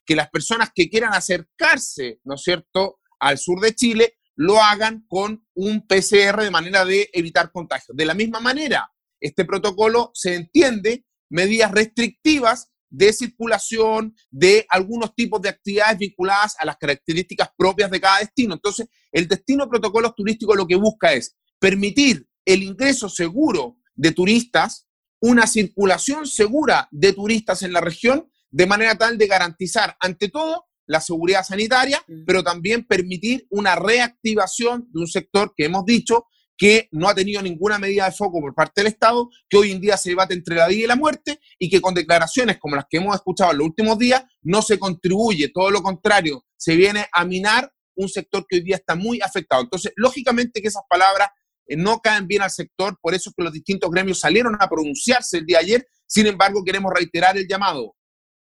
que 0.06 0.16
las 0.16 0.30
personas 0.30 0.72
que 0.74 0.90
quieran 0.90 1.14
acercarse, 1.14 2.20
¿no 2.24 2.36
es 2.36 2.42
cierto?, 2.42 3.00
al 3.20 3.38
sur 3.38 3.60
de 3.60 3.76
Chile, 3.76 4.18
lo 4.36 4.62
hagan 4.62 5.06
con 5.10 5.46
un 5.54 5.86
PCR 5.86 6.42
de 6.42 6.52
manera 6.52 6.86
de 6.86 7.10
evitar 7.12 7.52
contagios. 7.52 7.96
De 7.98 8.06
la 8.06 8.14
misma 8.14 8.40
manera, 8.40 8.90
este 9.20 9.44
protocolo 9.44 10.12
se 10.14 10.36
entiende 10.36 11.06
medidas 11.30 11.72
restrictivas 11.72 12.72
de 12.90 13.12
circulación 13.12 14.16
de 14.32 14.66
algunos 14.70 15.14
tipos 15.14 15.42
de 15.42 15.50
actividades 15.50 15.98
vinculadas 15.98 16.56
a 16.58 16.66
las 16.66 16.78
características 16.78 17.50
propias 17.58 17.92
de 17.92 18.00
cada 18.00 18.20
destino. 18.20 18.54
Entonces, 18.54 18.88
el 19.12 19.28
destino 19.28 19.66
de 19.66 19.70
protocolos 19.70 20.16
turísticos 20.16 20.56
lo 20.56 20.66
que 20.66 20.76
busca 20.76 21.14
es 21.14 21.36
permitir 21.60 22.29
el 22.50 22.64
ingreso 22.64 23.10
seguro 23.10 23.78
de 23.96 24.12
turistas, 24.12 24.88
una 25.22 25.46
circulación 25.46 26.26
segura 26.26 26.88
de 26.92 27.14
turistas 27.14 27.62
en 27.62 27.74
la 27.74 27.80
región, 27.80 28.28
de 28.50 28.66
manera 28.66 28.96
tal 28.96 29.20
de 29.20 29.28
garantizar, 29.28 29.96
ante 30.00 30.30
todo, 30.30 30.66
la 30.88 31.00
seguridad 31.00 31.44
sanitaria, 31.44 32.04
mm. 32.08 32.26
pero 32.26 32.44
también 32.44 32.88
permitir 32.88 33.46
una 33.52 33.76
reactivación 33.76 34.88
de 34.92 35.00
un 35.02 35.08
sector 35.08 35.54
que 35.56 35.66
hemos 35.66 35.86
dicho 35.86 36.26
que 36.58 36.90
no 36.92 37.08
ha 37.08 37.14
tenido 37.14 37.44
ninguna 37.44 37.78
medida 37.78 38.06
de 38.06 38.12
foco 38.14 38.42
por 38.42 38.56
parte 38.56 38.82
del 38.82 38.88
Estado, 38.88 39.30
que 39.48 39.58
hoy 39.58 39.72
en 39.72 39.80
día 39.80 39.96
se 39.96 40.10
debate 40.10 40.34
entre 40.34 40.56
la 40.56 40.68
vida 40.68 40.86
y 40.86 40.88
la 40.88 40.96
muerte 40.96 41.40
y 41.60 41.70
que 41.70 41.80
con 41.80 41.94
declaraciones 41.94 42.58
como 42.58 42.76
las 42.76 42.86
que 42.90 42.98
hemos 42.98 43.16
escuchado 43.16 43.52
en 43.52 43.60
los 43.60 43.68
últimos 43.68 44.00
días 44.00 44.24
no 44.42 44.64
se 44.64 44.80
contribuye, 44.80 45.50
todo 45.50 45.70
lo 45.70 45.84
contrario, 45.84 46.46
se 46.58 46.76
viene 46.76 47.06
a 47.14 47.24
minar 47.26 47.72
un 47.96 48.10
sector 48.10 48.46
que 48.50 48.58
hoy 48.58 48.64
día 48.64 48.78
está 48.78 48.96
muy 48.96 49.22
afectado. 49.22 49.62
Entonces, 49.62 49.94
lógicamente 49.96 50.62
que 50.62 50.70
esas 50.70 50.84
palabras 50.90 51.30
no 51.78 52.00
caen 52.00 52.28
bien 52.28 52.42
al 52.42 52.52
sector, 52.52 52.98
por 53.02 53.14
eso 53.14 53.30
es 53.30 53.36
que 53.36 53.44
los 53.44 53.54
distintos 53.54 53.90
gremios 53.90 54.20
salieron 54.20 54.56
a 54.60 54.70
pronunciarse 54.70 55.38
el 55.38 55.46
día 55.46 55.60
de 55.60 55.66
ayer. 55.66 55.88
Sin 56.06 56.28
embargo, 56.28 56.64
queremos 56.64 56.92
reiterar 56.94 57.38
el 57.38 57.48
llamado 57.48 57.96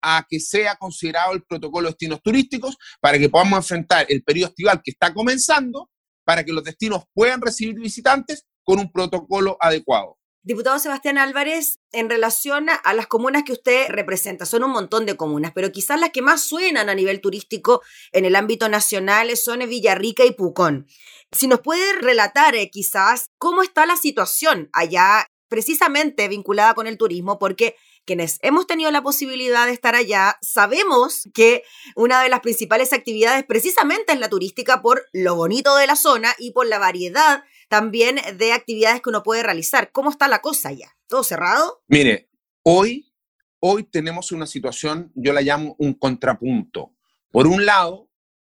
a 0.01 0.25
que 0.29 0.39
sea 0.39 0.75
considerado 0.75 1.33
el 1.33 1.43
protocolo 1.43 1.87
de 1.87 1.93
destinos 1.93 2.21
turísticos 2.21 2.77
para 3.01 3.17
que 3.17 3.29
podamos 3.29 3.57
enfrentar 3.57 4.05
el 4.09 4.23
periodo 4.23 4.49
estival 4.49 4.81
que 4.83 4.91
está 4.91 5.13
comenzando, 5.13 5.89
para 6.23 6.43
que 6.43 6.53
los 6.53 6.63
destinos 6.63 7.03
puedan 7.13 7.41
recibir 7.41 7.75
visitantes 7.75 8.45
con 8.63 8.79
un 8.79 8.91
protocolo 8.91 9.57
adecuado. 9.59 10.17
Diputado 10.47 10.79
Sebastián 10.79 11.17
Álvarez, 11.17 11.81
en 11.91 12.09
relación 12.09 12.67
a 12.69 12.93
las 12.93 13.07
comunas 13.07 13.43
que 13.43 13.51
usted 13.51 13.89
representa, 13.89 14.45
son 14.45 14.63
un 14.63 14.71
montón 14.71 15.05
de 15.05 15.17
comunas, 15.17 15.51
pero 15.53 15.73
quizás 15.73 15.99
las 15.99 16.11
que 16.11 16.21
más 16.21 16.41
suenan 16.41 16.87
a 16.87 16.95
nivel 16.95 17.19
turístico 17.19 17.81
en 18.13 18.23
el 18.23 18.33
ámbito 18.33 18.69
nacional 18.69 19.35
son 19.35 19.67
Villarrica 19.67 20.23
y 20.23 20.31
Pucón. 20.31 20.87
Si 21.31 21.47
nos 21.47 21.59
puede 21.59 21.93
relatar 21.99 22.55
eh, 22.55 22.69
quizás 22.69 23.29
cómo 23.37 23.63
está 23.63 23.85
la 23.85 23.97
situación 23.97 24.69
allá, 24.73 25.27
precisamente 25.49 26.27
vinculada 26.27 26.73
con 26.73 26.87
el 26.87 26.97
turismo, 26.97 27.39
porque 27.39 27.75
quienes 28.05 28.39
hemos 28.41 28.67
tenido 28.67 28.89
la 28.91 29.03
posibilidad 29.03 29.65
de 29.65 29.73
estar 29.73 29.93
allá, 29.95 30.37
sabemos 30.41 31.27
que 31.33 31.63
una 31.95 32.23
de 32.23 32.29
las 32.29 32.39
principales 32.39 32.93
actividades 32.93 33.43
precisamente 33.45 34.13
es 34.13 34.19
la 34.19 34.29
turística 34.29 34.81
por 34.81 35.05
lo 35.11 35.35
bonito 35.35 35.75
de 35.75 35.87
la 35.87 35.97
zona 35.97 36.33
y 36.39 36.51
por 36.51 36.67
la 36.67 36.79
variedad 36.79 37.43
también 37.67 38.19
de 38.37 38.53
actividades 38.53 39.01
que 39.01 39.09
uno 39.09 39.23
puede 39.23 39.43
realizar. 39.43 39.91
¿Cómo 39.91 40.09
está 40.09 40.29
la 40.29 40.39
cosa 40.39 40.69
allá? 40.69 40.95
¿Todo 41.07 41.23
cerrado? 41.23 41.83
Mire, 41.87 42.29
hoy, 42.63 43.11
hoy 43.59 43.83
tenemos 43.83 44.31
una 44.31 44.45
situación, 44.45 45.11
yo 45.15 45.33
la 45.33 45.41
llamo 45.41 45.75
un 45.77 45.93
contrapunto. 45.93 46.93
Por 47.29 47.45
un 47.45 47.65
lado, 47.65 48.06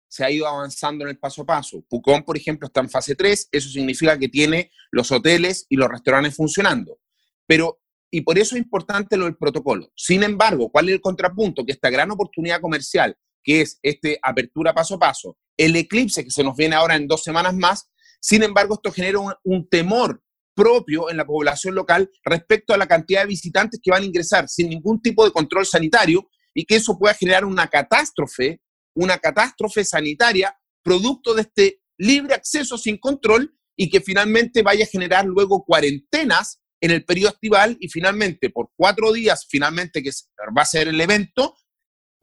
se 0.08 0.24
ha 0.24 0.30
ido 0.30 0.46
avanzando 0.46 1.04
en 1.04 1.10
el 1.10 1.18
paso 1.18 1.42
a 1.42 1.46
paso. 1.46 1.84
Pucón, 1.88 2.24
por 2.24 2.36
ejemplo, 2.36 2.66
está 2.66 2.80
en 2.80 2.90
fase 2.90 3.14
3, 3.14 3.48
eso 3.52 3.68
significa 3.68 4.18
que 4.18 4.28
tiene 4.28 4.70
los 4.90 5.12
hoteles 5.12 5.66
y 5.68 5.76
los 5.76 5.88
restaurantes 5.88 6.34
funcionando. 6.34 6.98
Pero, 7.46 7.80
y 8.10 8.22
por 8.22 8.38
eso 8.38 8.56
es 8.56 8.62
importante 8.62 9.16
lo 9.16 9.26
del 9.26 9.36
protocolo. 9.36 9.92
Sin 9.94 10.22
embargo, 10.22 10.70
¿cuál 10.70 10.88
es 10.88 10.94
el 10.94 11.00
contrapunto? 11.00 11.64
Que 11.64 11.72
esta 11.72 11.90
gran 11.90 12.10
oportunidad 12.10 12.60
comercial, 12.60 13.16
que 13.42 13.60
es 13.60 13.78
este 13.82 14.18
apertura 14.22 14.74
paso 14.74 14.94
a 14.94 14.98
paso, 14.98 15.36
el 15.56 15.76
eclipse 15.76 16.24
que 16.24 16.30
se 16.30 16.44
nos 16.44 16.56
viene 16.56 16.76
ahora 16.76 16.96
en 16.96 17.06
dos 17.06 17.22
semanas 17.22 17.54
más, 17.54 17.90
sin 18.20 18.42
embargo, 18.42 18.74
esto 18.74 18.90
genera 18.90 19.18
un, 19.20 19.32
un 19.44 19.68
temor 19.68 20.22
propio 20.54 21.08
en 21.08 21.16
la 21.16 21.24
población 21.24 21.74
local 21.74 22.10
respecto 22.24 22.74
a 22.74 22.76
la 22.76 22.88
cantidad 22.88 23.20
de 23.20 23.28
visitantes 23.28 23.78
que 23.80 23.92
van 23.92 24.02
a 24.02 24.06
ingresar 24.06 24.48
sin 24.48 24.68
ningún 24.68 25.00
tipo 25.00 25.24
de 25.24 25.30
control 25.30 25.64
sanitario 25.64 26.28
y 26.52 26.64
que 26.64 26.76
eso 26.76 26.98
pueda 26.98 27.14
generar 27.14 27.44
una 27.44 27.68
catástrofe 27.68 28.60
una 28.98 29.18
catástrofe 29.18 29.84
sanitaria 29.84 30.56
producto 30.82 31.34
de 31.34 31.42
este 31.42 31.82
libre 31.98 32.34
acceso 32.34 32.76
sin 32.76 32.98
control 32.98 33.54
y 33.76 33.90
que 33.90 34.00
finalmente 34.00 34.62
vaya 34.62 34.84
a 34.84 34.88
generar 34.88 35.24
luego 35.24 35.64
cuarentenas 35.64 36.60
en 36.80 36.90
el 36.90 37.04
periodo 37.04 37.30
estival 37.30 37.76
y 37.80 37.88
finalmente 37.88 38.50
por 38.50 38.70
cuatro 38.76 39.12
días, 39.12 39.46
finalmente 39.48 40.02
que 40.02 40.10
va 40.56 40.62
a 40.62 40.66
ser 40.66 40.88
el 40.88 41.00
evento, 41.00 41.56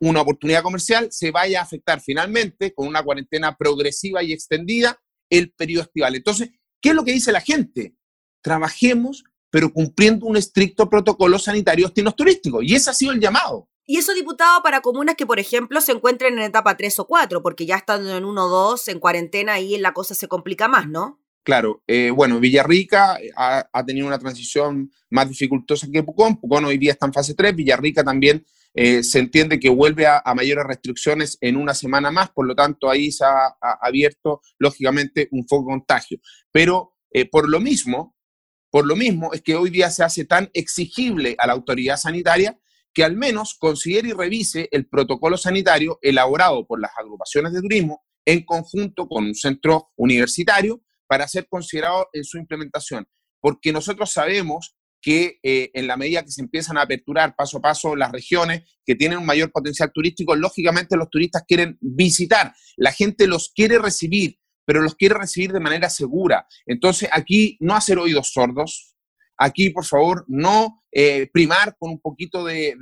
una 0.01 0.21
oportunidad 0.21 0.63
comercial, 0.63 1.07
se 1.11 1.31
vaya 1.31 1.61
a 1.61 1.63
afectar 1.63 2.01
finalmente 2.01 2.73
con 2.73 2.88
una 2.88 3.03
cuarentena 3.03 3.55
progresiva 3.55 4.21
y 4.21 4.33
extendida 4.33 4.99
el 5.29 5.53
periodo 5.53 5.83
estival. 5.83 6.15
Entonces, 6.15 6.49
¿qué 6.81 6.89
es 6.89 6.95
lo 6.95 7.05
que 7.05 7.13
dice 7.13 7.31
la 7.31 7.41
gente? 7.41 7.95
Trabajemos, 8.41 9.23
pero 9.49 9.71
cumpliendo 9.71 10.25
un 10.25 10.35
estricto 10.35 10.89
protocolo 10.89 11.39
sanitario 11.39 11.85
de 11.85 11.89
destinos 11.89 12.15
turísticos. 12.15 12.63
Y 12.65 12.75
ese 12.75 12.89
ha 12.89 12.93
sido 12.93 13.13
el 13.13 13.21
llamado. 13.21 13.69
Y 13.85 13.97
eso 13.97 14.13
diputado 14.13 14.63
para 14.63 14.81
comunas 14.81 15.15
que, 15.15 15.27
por 15.27 15.39
ejemplo, 15.39 15.79
se 15.79 15.91
encuentren 15.91 16.37
en 16.39 16.45
etapa 16.45 16.75
3 16.75 16.99
o 16.99 17.07
4, 17.07 17.43
porque 17.43 17.65
ya 17.65 17.75
estando 17.75 18.17
en 18.17 18.25
1 18.25 18.45
o 18.45 18.49
2, 18.49 18.87
en 18.87 18.99
cuarentena, 18.99 19.53
ahí 19.53 19.77
la 19.77 19.93
cosa 19.93 20.15
se 20.15 20.27
complica 20.27 20.67
más, 20.67 20.87
¿no? 20.87 21.19
Claro, 21.45 21.83
eh, 21.85 22.09
bueno, 22.09 22.39
Villarrica 22.39 23.19
eh, 23.21 23.29
ha, 23.37 23.85
tenido 23.85 24.07
una 24.07 24.17
transición 24.17 24.91
más 25.11 25.29
dificultosa 25.29 25.87
que 25.93 26.01
Pucón. 26.01 26.39
Pucón 26.39 26.65
hoy 26.65 26.79
día 26.79 26.93
está 26.93 27.05
en 27.05 27.13
fase 27.13 27.35
3, 27.35 27.55
Villarrica 27.55 28.03
también 28.03 28.43
eh, 28.73 29.03
se 29.03 29.19
entiende 29.19 29.59
que 29.59 29.69
vuelve 29.69 30.07
a, 30.07 30.23
mayores 30.35 30.65
restricciones 30.65 31.37
en 31.41 31.55
una 31.55 31.75
semana 31.75 32.09
más, 32.09 32.31
por 32.31 32.47
lo 32.47 32.55
tanto 32.55 32.89
ahí 32.89 33.11
se 33.11 33.25
ha, 33.25 33.55
abierto, 33.79 34.41
lógicamente, 34.57 35.27
un 35.29 35.47
foco 35.47 35.69
de 35.69 35.73
contagio. 35.75 36.17
Pero 36.51 36.95
por 37.31 37.47
lo 37.47 37.59
mismo, 37.59 38.15
por 38.71 38.87
lo 38.87 38.95
mismo 38.95 39.31
es 39.31 39.43
que 39.43 39.55
hoy 39.55 39.69
día 39.69 39.91
se 39.91 40.03
hace 40.03 40.25
tan 40.25 40.49
exigible 40.51 41.35
a 41.37 41.45
la 41.45 41.53
autoridad 41.53 41.97
sanitaria 41.97 42.57
que 42.95 43.03
al 43.03 43.15
menos 43.15 43.55
considere 43.60 44.10
y 44.10 44.13
revise 44.13 44.69
el 44.71 44.88
protocolo 44.88 45.38
sanitario 45.38 45.99
elaborado 46.01 46.65
por 46.65 46.79
las 46.79 46.91
agrupaciones 46.97 47.51
de 47.51 47.62
turismo 47.62 48.05
en 48.25 48.43
conjunto 48.45 49.08
con 49.08 49.25
un 49.25 49.36
centro 49.36 49.91
universitario 49.97 50.81
para 51.05 51.27
ser 51.27 51.47
considerado 51.47 52.08
en 52.13 52.23
su 52.23 52.38
implementación. 52.38 53.05
Porque 53.41 53.73
nosotros 53.73 54.12
sabemos 54.12 54.75
que 55.01 55.39
eh, 55.43 55.69
en 55.73 55.88
la 55.88 55.97
medida 55.97 56.23
que 56.23 56.31
se 56.31 56.41
empiezan 56.41 56.77
a 56.77 56.84
aperturar 56.84 57.36
paso 57.36 57.58
a 57.58 57.62
paso 57.62 57.95
las 57.95 58.12
regiones 58.12 58.63
que 58.86 58.95
tienen 58.95 59.19
un 59.19 59.25
mayor 59.25 59.51
potencial 59.51 59.91
turístico, 59.93 60.36
lógicamente 60.36 60.95
los 60.95 61.10
turistas 61.10 61.43
quieren 61.45 61.77
visitar, 61.81 62.55
la 62.77 62.93
gente 62.93 63.27
los 63.27 63.51
quiere 63.53 63.77
recibir, 63.77 64.39
pero 64.65 64.81
los 64.81 64.95
quiere 64.95 65.15
recibir 65.15 65.51
de 65.51 65.60
manera 65.60 65.89
segura. 65.89 66.47
Entonces 66.65 67.10
aquí 67.12 67.58
no 67.60 67.75
hacer 67.75 67.99
oídos 67.99 68.31
sordos, 68.31 68.94
aquí, 69.37 69.69
por 69.69 69.85
favor, 69.85 70.25
no 70.27 70.83
eh, 70.91 71.29
primar 71.31 71.75
con 71.77 71.91
un 71.91 71.99
poquito 71.99 72.43
de, 72.45 72.75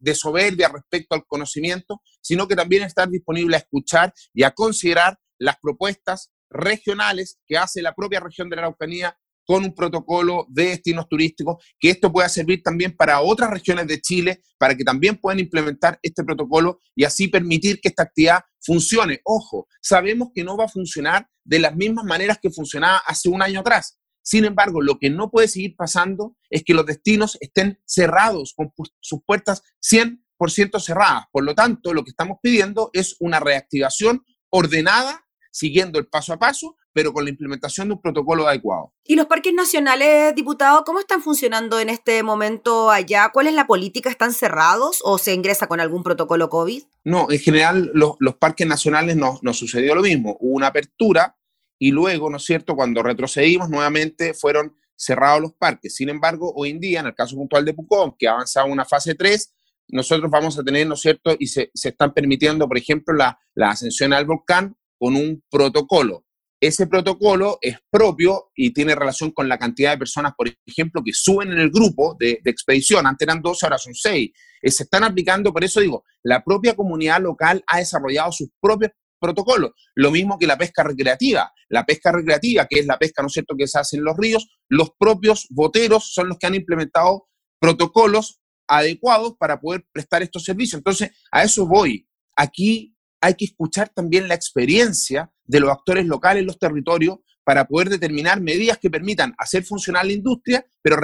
de, 0.00 0.14
soberbia 0.14 0.68
respecto 0.68 1.14
al 1.14 1.26
conocimiento, 1.26 2.00
sino 2.20 2.48
que 2.48 2.56
también 2.56 2.82
estar 2.82 3.08
disponible 3.08 3.56
a 3.56 3.60
escuchar 3.60 4.12
y 4.32 4.42
a 4.42 4.52
considerar 4.52 5.18
las 5.38 5.56
propuestas 5.60 6.30
regionales 6.50 7.38
que 7.46 7.58
hace 7.58 7.82
la 7.82 7.94
propia 7.94 8.20
región 8.20 8.48
de 8.48 8.56
la 8.56 8.62
Araucanía 8.62 9.16
con 9.48 9.64
un 9.64 9.74
protocolo 9.74 10.46
de 10.50 10.66
destinos 10.66 11.08
turísticos, 11.08 11.64
que 11.80 11.88
esto 11.88 12.12
pueda 12.12 12.28
servir 12.28 12.62
también 12.62 12.94
para 12.94 13.22
otras 13.22 13.50
regiones 13.50 13.86
de 13.86 13.98
Chile, 13.98 14.42
para 14.58 14.74
que 14.74 14.84
también 14.84 15.16
puedan 15.16 15.40
implementar 15.40 15.98
este 16.02 16.22
protocolo 16.22 16.80
y 16.94 17.04
así 17.04 17.28
permitir 17.28 17.80
que 17.80 17.88
esta 17.88 18.02
actividad 18.02 18.40
funcione. 18.60 19.20
Ojo, 19.24 19.66
sabemos 19.80 20.28
que 20.34 20.44
no 20.44 20.58
va 20.58 20.64
a 20.64 20.68
funcionar 20.68 21.26
de 21.44 21.60
las 21.60 21.74
mismas 21.74 22.04
maneras 22.04 22.38
que 22.42 22.50
funcionaba 22.50 22.98
hace 23.06 23.30
un 23.30 23.40
año 23.40 23.60
atrás. 23.60 23.98
Sin 24.22 24.44
embargo, 24.44 24.82
lo 24.82 24.98
que 24.98 25.10
no 25.10 25.30
puede 25.30 25.48
seguir 25.48 25.74
pasando 25.76 26.36
es 26.50 26.64
que 26.64 26.74
los 26.74 26.86
destinos 26.86 27.38
estén 27.40 27.80
cerrados, 27.86 28.54
con 28.54 28.72
sus 29.00 29.20
puertas 29.24 29.62
100% 29.80 30.80
cerradas. 30.80 31.24
Por 31.32 31.44
lo 31.44 31.54
tanto, 31.54 31.94
lo 31.94 32.04
que 32.04 32.10
estamos 32.10 32.38
pidiendo 32.42 32.90
es 32.92 33.16
una 33.20 33.40
reactivación 33.40 34.24
ordenada, 34.50 35.26
siguiendo 35.50 35.98
el 35.98 36.06
paso 36.06 36.32
a 36.32 36.38
paso, 36.38 36.76
pero 36.98 37.12
con 37.12 37.22
la 37.22 37.30
implementación 37.30 37.86
de 37.86 37.94
un 37.94 38.00
protocolo 38.00 38.48
adecuado. 38.48 38.92
¿Y 39.04 39.14
los 39.14 39.26
parques 39.26 39.54
nacionales, 39.54 40.34
diputado, 40.34 40.82
cómo 40.84 40.98
están 40.98 41.22
funcionando 41.22 41.78
en 41.78 41.90
este 41.90 42.24
momento 42.24 42.90
allá? 42.90 43.30
¿Cuál 43.32 43.46
es 43.46 43.54
la 43.54 43.68
política? 43.68 44.10
¿Están 44.10 44.32
cerrados 44.32 45.00
o 45.04 45.16
se 45.16 45.32
ingresa 45.32 45.68
con 45.68 45.78
algún 45.78 46.02
protocolo 46.02 46.50
COVID? 46.50 46.82
No, 47.04 47.28
en 47.30 47.38
general 47.38 47.92
los, 47.94 48.16
parques 48.40 48.66
nacionales 48.66 49.14
nos 49.14 49.44
no 49.44 49.54
sucedió 49.54 49.94
lo 49.94 50.02
mismo. 50.02 50.36
Hubo 50.40 50.56
una 50.56 50.66
apertura 50.66 51.37
y 51.78 51.90
luego, 51.90 52.30
¿no 52.30 52.36
es 52.38 52.44
cierto?, 52.44 52.74
cuando 52.74 53.02
retrocedimos 53.02 53.68
nuevamente 53.68 54.34
fueron 54.34 54.76
cerrados 54.96 55.40
los 55.40 55.52
parques. 55.52 55.94
Sin 55.94 56.08
embargo, 56.08 56.52
hoy 56.56 56.70
en 56.70 56.80
día, 56.80 57.00
en 57.00 57.06
el 57.06 57.14
caso 57.14 57.36
puntual 57.36 57.64
de 57.64 57.74
Pucón, 57.74 58.14
que 58.18 58.26
ha 58.26 58.32
avanzado 58.32 58.66
una 58.66 58.84
fase 58.84 59.14
3, 59.14 59.54
nosotros 59.88 60.30
vamos 60.30 60.58
a 60.58 60.64
tener, 60.64 60.86
¿no 60.86 60.94
es 60.94 61.00
cierto?, 61.00 61.36
y 61.38 61.46
se, 61.46 61.70
se 61.72 61.90
están 61.90 62.12
permitiendo, 62.12 62.66
por 62.66 62.78
ejemplo, 62.78 63.14
la, 63.14 63.38
la 63.54 63.70
ascensión 63.70 64.12
al 64.12 64.26
volcán 64.26 64.76
con 64.98 65.14
un 65.14 65.42
protocolo 65.48 66.24
ese 66.60 66.86
protocolo 66.86 67.58
es 67.60 67.76
propio 67.88 68.50
y 68.54 68.72
tiene 68.72 68.94
relación 68.94 69.30
con 69.30 69.48
la 69.48 69.58
cantidad 69.58 69.92
de 69.92 69.98
personas, 69.98 70.32
por 70.36 70.48
ejemplo, 70.66 71.02
que 71.04 71.12
suben 71.12 71.52
en 71.52 71.58
el 71.58 71.70
grupo 71.70 72.16
de, 72.18 72.40
expedición. 72.44 73.06
Antes 73.06 73.26
eran 73.26 73.40
12, 73.40 73.66
ahora 73.66 73.78
son 73.78 73.94
6. 73.94 74.30
Eh, 74.62 74.70
se 74.70 74.82
están 74.82 75.04
aplicando, 75.04 75.52
por 75.52 75.62
eso 75.62 75.80
digo, 75.80 76.04
la 76.22 76.42
propia 76.42 76.74
comunidad 76.74 77.20
local 77.20 77.62
ha 77.66 77.78
desarrollado 77.78 78.32
sus 78.32 78.48
propios 78.60 78.90
protocolos. 79.18 79.72
Lo 79.94 80.10
mismo 80.10 80.38
que 80.38 80.46
la 80.46 80.56
pesca 80.58 80.82
recreativa. 80.82 81.52
La 81.68 81.84
pesca 81.84 82.12
recreativa, 82.12 82.66
que 82.66 82.80
es 82.80 82.86
la 82.86 82.98
pesca, 82.98 83.22
¿no 83.22 83.28
cierto?, 83.28 83.54
que 83.56 83.66
se 83.66 83.78
hace 83.78 83.96
en 83.96 84.04
los 84.04 84.16
ríos, 84.16 84.48
los 84.68 84.90
propios 84.98 85.46
boteros 85.50 86.12
son 86.12 86.28
los 86.28 86.38
que 86.38 86.46
han 86.46 86.54
implementado 86.54 87.28
protocolos 87.60 88.40
adecuados 88.68 89.34
para 89.38 89.60
poder 89.60 89.86
prestar 89.92 90.22
estos 90.22 90.44
servicios. 90.44 90.78
Entonces, 90.78 91.10
a 91.32 91.42
eso 91.42 91.66
voy. 91.66 92.08
Aquí 92.36 92.94
hay 93.20 93.34
que 93.34 93.46
escuchar 93.46 93.88
también 93.88 94.28
la 94.28 94.34
experiencia 94.34 95.30
de 95.44 95.60
los 95.60 95.70
actores 95.70 96.06
locales 96.06 96.42
en 96.42 96.46
los 96.46 96.58
territorios 96.58 97.18
para 97.44 97.66
poder 97.66 97.88
determinar 97.88 98.40
medidas 98.40 98.78
que 98.78 98.90
permitan 98.90 99.34
hacer 99.38 99.64
funcionar 99.64 100.04
la 100.04 100.12
industria, 100.12 100.64
pero 100.82 100.98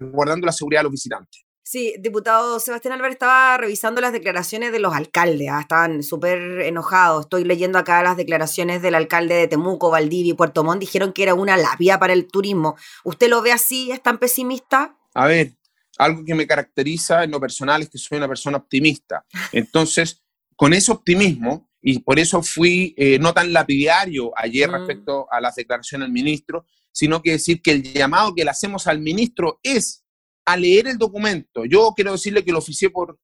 guardando 0.00 0.46
la 0.46 0.52
seguridad 0.52 0.80
de 0.80 0.84
los 0.84 0.92
visitantes. 0.92 1.44
Sí, 1.66 1.94
diputado 1.98 2.60
Sebastián 2.60 2.92
Álvarez 2.92 3.14
estaba 3.14 3.56
revisando 3.56 4.02
las 4.02 4.12
declaraciones 4.12 4.70
de 4.70 4.80
los 4.80 4.94
alcaldes, 4.94 5.48
ah, 5.50 5.60
estaban 5.62 6.02
súper 6.02 6.60
enojados. 6.60 7.24
Estoy 7.24 7.44
leyendo 7.44 7.78
acá 7.78 8.02
las 8.02 8.18
declaraciones 8.18 8.82
del 8.82 8.94
alcalde 8.94 9.34
de 9.34 9.48
Temuco, 9.48 9.88
Valdivia 9.88 10.32
y 10.32 10.36
Puerto 10.36 10.62
Montt, 10.62 10.80
dijeron 10.80 11.14
que 11.14 11.22
era 11.22 11.32
una 11.32 11.56
labia 11.56 11.98
para 11.98 12.12
el 12.12 12.26
turismo. 12.26 12.76
¿Usted 13.02 13.30
lo 13.30 13.40
ve 13.40 13.50
así? 13.50 13.90
¿Es 13.90 14.02
tan 14.02 14.18
pesimista? 14.18 14.98
A 15.14 15.26
ver, 15.26 15.54
algo 15.96 16.22
que 16.22 16.34
me 16.34 16.46
caracteriza 16.46 17.24
en 17.24 17.30
lo 17.30 17.40
personal 17.40 17.80
es 17.80 17.88
que 17.88 17.96
soy 17.96 18.18
una 18.18 18.28
persona 18.28 18.58
optimista. 18.58 19.24
Entonces, 19.50 20.22
con 20.56 20.74
ese 20.74 20.92
optimismo, 20.92 21.70
y 21.80 22.00
por 22.00 22.18
eso 22.18 22.42
fui 22.42 22.94
eh, 22.98 23.18
no 23.18 23.32
tan 23.32 23.54
lapidario 23.54 24.32
ayer 24.36 24.68
mm. 24.68 24.72
respecto 24.74 25.32
a 25.32 25.40
las 25.40 25.54
declaraciones 25.54 26.08
del 26.08 26.12
ministro, 26.12 26.66
sino 26.92 27.22
que 27.22 27.30
decir 27.30 27.62
que 27.62 27.70
el 27.70 27.82
llamado 27.82 28.34
que 28.34 28.44
le 28.44 28.50
hacemos 28.50 28.86
al 28.86 29.00
ministro 29.00 29.60
es 29.62 30.03
a 30.44 30.56
leer 30.56 30.88
el 30.88 30.98
documento. 30.98 31.64
Yo 31.64 31.92
quiero 31.94 32.12
decirle 32.12 32.44
que 32.44 32.52
lo 32.52 32.58
oficié 32.58 32.90
por, 32.90 33.18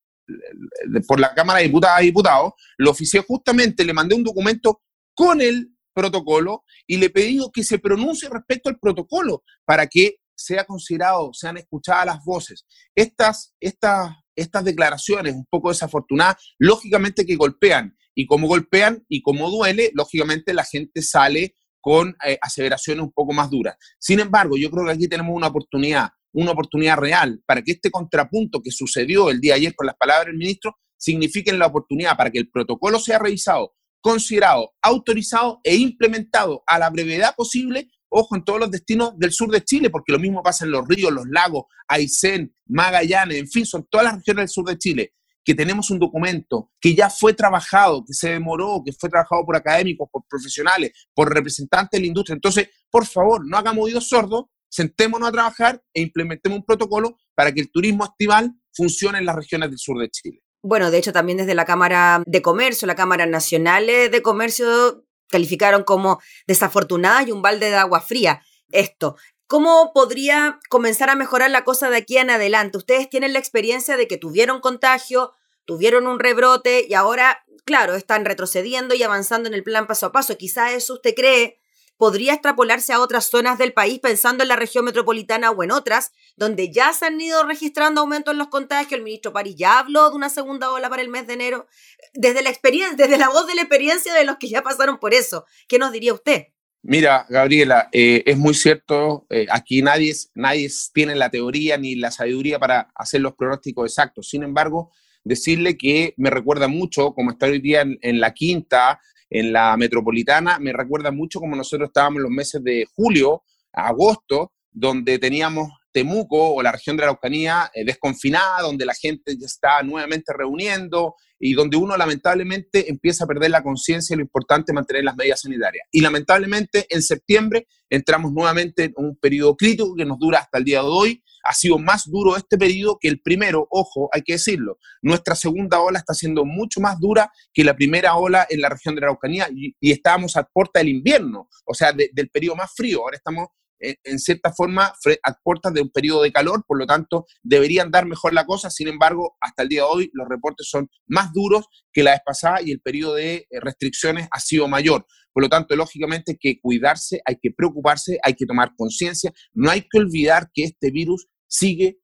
por 1.07 1.21
la 1.21 1.35
Cámara 1.35 1.59
de 1.59 1.67
Diputadas 1.67 2.03
y 2.03 2.07
Diputados, 2.07 2.53
lo 2.79 2.91
oficié 2.91 3.23
justamente, 3.23 3.85
le 3.85 3.93
mandé 3.93 4.15
un 4.15 4.25
documento 4.25 4.83
con 5.15 5.41
el 5.41 5.75
protocolo 5.93 6.65
y 6.87 6.97
le 6.97 7.11
pedí 7.11 7.41
que 7.53 7.65
se 7.65 7.79
pronuncie 7.79 8.29
respecto 8.29 8.69
al 8.69 8.79
protocolo 8.79 9.43
para 9.65 9.87
que 9.87 10.17
sea 10.35 10.65
considerado, 10.65 11.33
sean 11.35 11.59
escuchadas 11.59 12.07
las 12.07 12.25
voces. 12.25 12.65
Estas, 12.95 13.55
estas 13.61 14.15
estas 14.41 14.65
declaraciones 14.65 15.35
un 15.35 15.47
poco 15.47 15.69
desafortunadas, 15.69 16.37
lógicamente 16.59 17.27
que 17.27 17.37
golpean. 17.37 17.97
Y 18.15 18.27
como 18.27 18.49
golpean 18.49 19.05
y 19.09 19.23
como 19.23 19.51
duele, 19.51 19.91
lógicamente 19.95 20.53
la 20.53 20.65
gente 20.65 21.03
sale 21.03 21.57
con 21.81 22.17
eh, 22.27 22.39
aseveraciones 22.43 23.05
un 23.05 23.13
poco 23.13 23.33
más 23.33 23.51
duras. 23.51 23.77
Sin 23.99 24.21
embargo, 24.21 24.57
yo 24.57 24.71
creo 24.71 24.85
que 24.85 24.93
aquí 24.93 25.09
tenemos 25.09 25.35
una 25.35 25.47
oportunidad, 25.47 26.11
una 26.33 26.53
oportunidad 26.53 26.97
real 26.97 27.43
para 27.47 27.63
que 27.63 27.73
este 27.73 27.91
contrapunto 27.91 28.61
que 28.63 28.71
sucedió 28.71 29.31
el 29.31 29.41
día 29.41 29.55
ayer 29.55 29.75
con 29.75 29.87
las 29.87 29.97
palabras 29.97 30.27
del 30.27 30.37
ministro 30.37 30.77
signifiquen 30.97 31.59
la 31.59 31.67
oportunidad 31.67 32.17
para 32.17 32.31
que 32.31 32.39
el 32.39 32.51
protocolo 32.51 32.99
sea 32.99 33.19
revisado, 33.19 33.75
considerado, 34.01 34.73
autorizado 34.83 35.61
e 35.65 35.77
implementado 35.77 36.63
a 36.67 36.79
la 36.79 36.91
brevedad 36.91 37.35
posible 37.35 37.89
ojo, 38.11 38.37
en 38.37 38.45
todos 38.45 38.61
los 38.61 38.71
destinos 38.71 39.17
del 39.19 39.33
sur 39.33 39.51
de 39.51 39.65
Chile, 39.65 39.89
porque 39.89 40.13
lo 40.13 40.19
mismo 40.19 40.43
pasa 40.43 40.65
en 40.65 40.73
los 40.73 40.87
ríos, 40.87 41.13
los 41.13 41.27
lagos, 41.29 41.65
Aysén, 41.89 42.53
Magallanes, 42.67 43.39
en 43.39 43.49
fin, 43.49 43.65
son 43.65 43.87
todas 43.89 44.05
las 44.05 44.17
regiones 44.17 44.43
del 44.43 44.49
sur 44.49 44.65
de 44.67 44.79
Chile, 44.79 45.15
que 45.43 45.55
tenemos 45.55 45.91
un 45.91 45.99
documento 45.99 46.73
que 46.81 46.95
ya 46.95 47.09
fue 47.09 47.33
trabajado, 47.33 48.05
que 48.05 48.13
se 48.13 48.31
demoró, 48.31 48.83
que 48.85 48.93
fue 48.93 49.09
trabajado 49.09 49.45
por 49.47 49.57
académicos, 49.57 50.09
por 50.13 50.25
profesionales, 50.29 50.93
por 51.15 51.33
representantes 51.33 51.99
de 51.99 52.01
la 52.01 52.09
industria. 52.09 52.35
Entonces, 52.35 52.69
por 52.91 53.07
favor, 53.07 53.47
no 53.47 53.57
hagamos 53.57 53.85
oídos 53.85 54.09
sordos, 54.09 54.47
sentémonos 54.71 55.29
a 55.29 55.33
trabajar 55.33 55.83
e 55.93 56.01
implementemos 56.01 56.61
un 56.61 56.65
protocolo 56.65 57.19
para 57.35 57.53
que 57.53 57.61
el 57.61 57.71
turismo 57.71 58.05
estival 58.05 58.55
funcione 58.73 59.19
en 59.19 59.27
las 59.27 59.37
regiones 59.37 59.69
del 59.69 59.79
sur 59.79 59.99
de 59.99 60.09
Chile. 60.11 60.43
Bueno, 60.63 60.91
de 60.91 60.99
hecho, 60.99 61.13
también 61.13 61.39
desde 61.39 61.55
la 61.55 61.65
Cámara 61.65 62.23
de 62.27 62.43
Comercio, 62.43 62.87
la 62.87 62.95
Cámara 62.95 63.27
Nacional 63.27 63.87
de 63.87 64.23
Comercio, 64.23 65.05
calificaron 65.29 65.85
como 65.85 66.21
desafortunada 66.47 67.23
y 67.23 67.33
un 67.33 67.43
balde 67.43 67.71
de 67.71 67.77
agua 67.77 68.01
fría. 68.01 68.43
Esto, 68.71 69.17
¿Cómo 69.51 69.91
podría 69.93 70.61
comenzar 70.69 71.11
a 71.11 71.17
mejorar 71.17 71.51
la 71.51 71.65
cosa 71.65 71.91
de 71.91 71.97
aquí 71.97 72.19
en 72.19 72.31
adelante? 72.31 72.79
Ustedes 72.79 73.11
tienen 73.11 73.33
la 73.33 73.41
experiencia 73.41 73.97
de 73.97 74.07
que 74.07 74.17
tuvieron 74.17 74.61
contagio, 74.61 75.33
tuvieron 75.65 76.07
un 76.07 76.21
rebrote 76.21 76.87
y 76.89 76.95
ahora, 76.95 77.43
claro, 77.65 77.97
están 77.97 78.25
retrocediendo 78.25 78.95
y 78.95 79.03
avanzando 79.03 79.49
en 79.49 79.55
el 79.55 79.65
plan 79.65 79.89
paso 79.89 80.07
a 80.07 80.13
paso. 80.13 80.39
Quizá 80.39 80.73
eso 80.73 80.95
usted 80.95 81.17
cree 81.17 81.60
podría 82.01 82.33
extrapolarse 82.33 82.95
a 82.95 83.01
otras 83.01 83.27
zonas 83.27 83.59
del 83.59 83.75
país 83.75 83.99
pensando 83.99 84.43
en 84.43 84.49
la 84.49 84.57
región 84.57 84.87
metropolitana 84.87 85.51
o 85.51 85.63
en 85.63 85.71
otras, 85.71 86.13
donde 86.35 86.73
ya 86.73 86.95
se 86.95 87.05
han 87.05 87.21
ido 87.21 87.45
registrando 87.45 88.01
aumentos 88.01 88.33
en 88.33 88.39
los 88.39 88.49
contagios. 88.49 88.93
El 88.95 89.03
ministro 89.03 89.35
París 89.35 89.55
ya 89.59 89.81
habló 89.81 90.09
de 90.09 90.17
una 90.17 90.31
segunda 90.31 90.73
ola 90.73 90.89
para 90.89 91.03
el 91.03 91.11
mes 91.11 91.27
de 91.27 91.35
enero. 91.35 91.67
Desde 92.15 92.41
la 92.41 92.49
experiencia, 92.49 92.97
desde 92.97 93.19
la 93.19 93.29
voz 93.29 93.47
de 93.47 93.55
la 93.55 93.61
experiencia 93.61 94.15
de 94.15 94.25
los 94.25 94.39
que 94.39 94.49
ya 94.49 94.63
pasaron 94.63 94.99
por 94.99 95.13
eso, 95.13 95.45
¿qué 95.69 95.79
nos 95.79 95.93
diría 95.93 96.15
usted? 96.15 96.47
Mira, 96.81 97.27
Gabriela, 97.29 97.91
eh, 97.93 98.23
es 98.25 98.39
muy 98.39 98.55
cierto, 98.55 99.27
eh, 99.29 99.47
aquí 99.51 99.83
nadie, 99.83 100.15
nadie 100.35 100.71
tiene 100.95 101.15
la 101.15 101.29
teoría 101.29 101.77
ni 101.77 101.97
la 101.97 102.11
sabiduría 102.11 102.59
para 102.59 102.91
hacer 102.95 103.21
los 103.21 103.35
pronósticos 103.35 103.91
exactos. 103.91 104.31
Sin 104.31 104.43
embargo, 104.43 104.91
decirle 105.23 105.77
que 105.77 106.15
me 106.17 106.31
recuerda 106.31 106.67
mucho, 106.67 107.13
como 107.13 107.33
está 107.33 107.45
hoy 107.45 107.61
día 107.61 107.83
en 107.83 108.21
la 108.21 108.33
quinta, 108.33 109.01
en 109.31 109.53
la 109.53 109.77
metropolitana 109.77 110.59
me 110.59 110.73
recuerda 110.73 111.11
mucho 111.11 111.41
como 111.41 111.57
nosotros 111.57 111.89
estábamos 111.89 112.19
en 112.19 112.23
los 112.25 112.33
meses 112.33 112.63
de 112.63 112.85
julio, 112.95 113.43
agosto, 113.73 114.53
donde 114.73 115.19
teníamos 115.19 115.71
Temuco 115.93 116.55
o 116.55 116.63
la 116.63 116.73
región 116.73 116.97
de 116.97 117.01
la 117.01 117.09
Araucanía 117.09 117.71
eh, 117.75 117.85
desconfinada, 117.85 118.63
donde 118.63 118.85
la 118.85 118.95
gente 118.95 119.37
ya 119.37 119.47
está 119.47 119.83
nuevamente 119.83 120.33
reuniendo 120.33 121.17
y 121.39 121.55
donde 121.55 121.77
uno 121.77 121.97
lamentablemente 121.97 122.89
empieza 122.91 123.25
a 123.25 123.27
perder 123.27 123.51
la 123.51 123.63
conciencia 123.63 124.15
de 124.15 124.19
lo 124.19 124.23
importante 124.23 124.73
mantener 124.73 125.05
las 125.05 125.17
medidas 125.17 125.41
sanitarias. 125.41 125.87
Y 125.91 126.01
lamentablemente 126.01 126.87
en 126.91 127.03
septiembre 127.03 127.67
entramos 127.89 128.33
nuevamente 128.33 128.85
en 128.85 128.93
un 128.97 129.17
periodo 129.17 129.57
crítico 129.57 129.97
que 129.97 130.05
nos 130.05 130.19
dura 130.19 130.39
hasta 130.39 130.59
el 130.59 130.65
día 130.65 130.81
de 130.81 130.89
hoy, 130.89 131.23
ha 131.43 131.53
sido 131.55 131.79
más 131.79 132.05
duro 132.11 132.37
este 132.37 132.59
periodo 132.59 132.99
que 133.01 133.09
el 133.09 133.21
primero, 133.21 133.67
ojo, 133.71 134.09
hay 134.13 134.23
que 134.23 134.35
decirlo. 134.35 134.79
Nuestra 135.03 135.35
segunda 135.35 135.81
ola 135.81 135.99
está 135.99 136.15
siendo 136.15 136.45
mucho 136.45 136.81
más 136.81 136.99
dura 136.99 137.31
que 137.53 137.65
la 137.65 137.75
primera 137.75 138.17
ola 138.17 138.47
en 138.49 138.61
la 138.61 138.69
región 138.69 138.95
de 138.95 139.01
la 139.01 139.09
Araucanía 139.09 139.49
y, 139.55 139.75
estábamos 139.91 140.37
a 140.37 140.45
puerta 140.45 140.81
del 140.81 140.89
invierno, 140.89 141.49
o 141.67 141.75
sea, 141.75 141.93
del 141.93 142.31
periodo 142.31 142.57
más 142.57 142.73
frío. 142.75 143.01
Ahora 143.01 143.17
estamos 143.17 143.49
en, 143.81 144.19
cierta 144.19 144.53
forma 144.53 144.93
a 145.23 145.35
puertas 145.43 145.73
de 145.73 145.83
un 145.83 145.91
periodo 145.91 146.23
de 146.23 146.33
calor, 146.33 146.65
por 146.67 146.79
lo 146.79 146.87
tanto 146.87 147.27
deberían 147.43 147.91
dar 147.91 148.07
mejor 148.07 148.33
la 148.33 148.45
cosa, 148.45 148.71
sin 148.71 148.89
embargo, 148.89 149.37
hasta 149.41 149.63
el 149.63 149.69
día 149.69 149.83
de 149.83 149.89
hoy 149.91 150.11
los 150.13 150.29
reportes 150.29 150.69
son 150.69 150.89
más 151.07 151.33
duros 151.33 151.67
que 151.93 152.03
la 152.03 152.13
vez 152.13 152.21
pasada 152.25 152.61
y 152.63 152.71
el 152.73 152.81
periodo 152.81 153.15
de 153.15 153.47
eh, 153.51 153.61
restricciones 153.61 154.29
ha 154.31 154.41
sido 154.41 154.69
mayor. 154.69 155.07
Por 155.33 155.43
lo 155.43 155.49
tanto, 155.49 155.77
lógicamente 155.77 156.33
hay 156.33 156.39
que 156.39 156.61
cuidarse, 156.61 157.21
hay 157.25 157.37
que 157.41 157.51
preocuparse, 157.51 158.19
hay 158.23 158.35
que 158.35 158.47
tomar 158.47 158.75
conciencia, 158.77 159.33
no 159.53 159.71
hay 159.71 159.83
que 159.83 159.99
olvidar 159.99 160.51
que 160.53 160.65
este 160.65 160.91
virus 160.91 161.29
sigue 161.47 161.99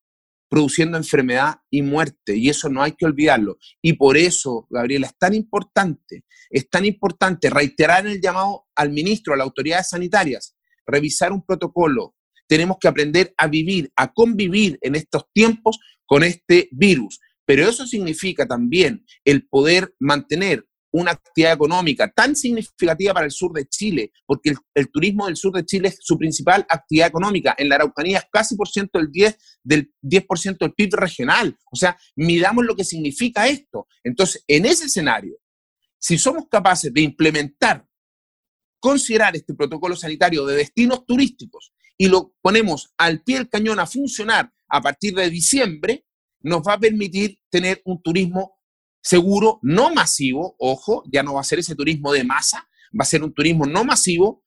produciendo 0.48 0.96
enfermedad 0.96 1.56
y 1.70 1.82
muerte, 1.82 2.36
y 2.36 2.48
eso 2.48 2.68
no 2.68 2.82
hay 2.82 2.92
que 2.92 3.04
olvidarlo. 3.04 3.58
Y 3.82 3.94
por 3.94 4.16
eso, 4.16 4.66
Gabriela, 4.70 5.08
es 5.08 5.18
tan 5.18 5.34
importante, 5.34 6.24
es 6.50 6.68
tan 6.70 6.84
importante 6.84 7.50
reiterar 7.50 8.06
el 8.06 8.20
llamado 8.20 8.66
al 8.76 8.90
ministro, 8.90 9.34
a 9.34 9.36
las 9.36 9.44
autoridades 9.44 9.88
sanitarias, 9.88 10.56
revisar 10.86 11.32
un 11.32 11.44
protocolo. 11.44 12.14
Tenemos 12.46 12.76
que 12.80 12.86
aprender 12.86 13.34
a 13.36 13.48
vivir, 13.48 13.90
a 13.96 14.12
convivir 14.12 14.78
en 14.82 14.94
estos 14.94 15.24
tiempos 15.32 15.78
con 16.06 16.22
este 16.22 16.68
virus. 16.70 17.18
Pero 17.44 17.68
eso 17.68 17.86
significa 17.86 18.46
también 18.46 19.04
el 19.24 19.48
poder 19.48 19.94
mantener 19.98 20.64
una 20.92 21.12
actividad 21.12 21.52
económica 21.52 22.10
tan 22.10 22.36
significativa 22.36 23.12
para 23.12 23.26
el 23.26 23.32
sur 23.32 23.52
de 23.52 23.66
Chile, 23.66 24.12
porque 24.24 24.54
el, 24.74 24.90
turismo 24.90 25.26
del 25.26 25.36
sur 25.36 25.52
de 25.52 25.64
Chile 25.64 25.88
es 25.88 25.98
su 26.00 26.16
principal 26.16 26.66
actividad 26.68 27.08
económica. 27.08 27.54
En 27.58 27.68
la 27.68 27.76
Araucanía 27.76 28.18
es 28.18 28.24
casi 28.32 28.56
por 28.56 28.68
ciento 28.68 28.98
del 28.98 29.10
10, 29.10 29.36
del 29.62 29.92
10% 30.02 30.58
del 30.58 30.72
PIB 30.72 30.94
regional. 30.94 31.56
O 31.70 31.76
sea, 31.76 31.98
miramos 32.14 32.64
lo 32.64 32.74
que 32.76 32.84
significa 32.84 33.46
esto. 33.48 33.86
Entonces, 34.02 34.44
en 34.46 34.66
ese 34.66 34.86
escenario, 34.86 35.36
si 35.98 36.18
somos 36.18 36.44
capaces 36.50 36.92
de 36.92 37.00
implementar 37.00 37.86
considerar 38.78 39.34
este 39.34 39.54
protocolo 39.54 39.96
sanitario 39.96 40.46
de 40.46 40.56
destinos 40.56 41.04
turísticos 41.06 41.72
y 41.98 42.08
lo 42.08 42.34
ponemos 42.40 42.94
al 42.98 43.22
pie 43.22 43.38
del 43.38 43.48
cañón 43.48 43.80
a 43.80 43.86
funcionar 43.86 44.52
a 44.68 44.80
partir 44.80 45.14
de 45.14 45.30
diciembre, 45.30 46.04
nos 46.40 46.62
va 46.62 46.74
a 46.74 46.78
permitir 46.78 47.38
tener 47.50 47.82
un 47.84 48.00
turismo 48.00 48.55
seguro, 49.06 49.60
no 49.62 49.94
masivo, 49.94 50.56
ojo, 50.58 51.04
ya 51.12 51.22
no 51.22 51.34
va 51.34 51.40
a 51.40 51.44
ser 51.44 51.60
ese 51.60 51.76
turismo 51.76 52.12
de 52.12 52.24
masa, 52.24 52.68
va 52.88 53.02
a 53.02 53.04
ser 53.04 53.22
un 53.22 53.32
turismo 53.32 53.64
no 53.64 53.84
masivo, 53.84 54.42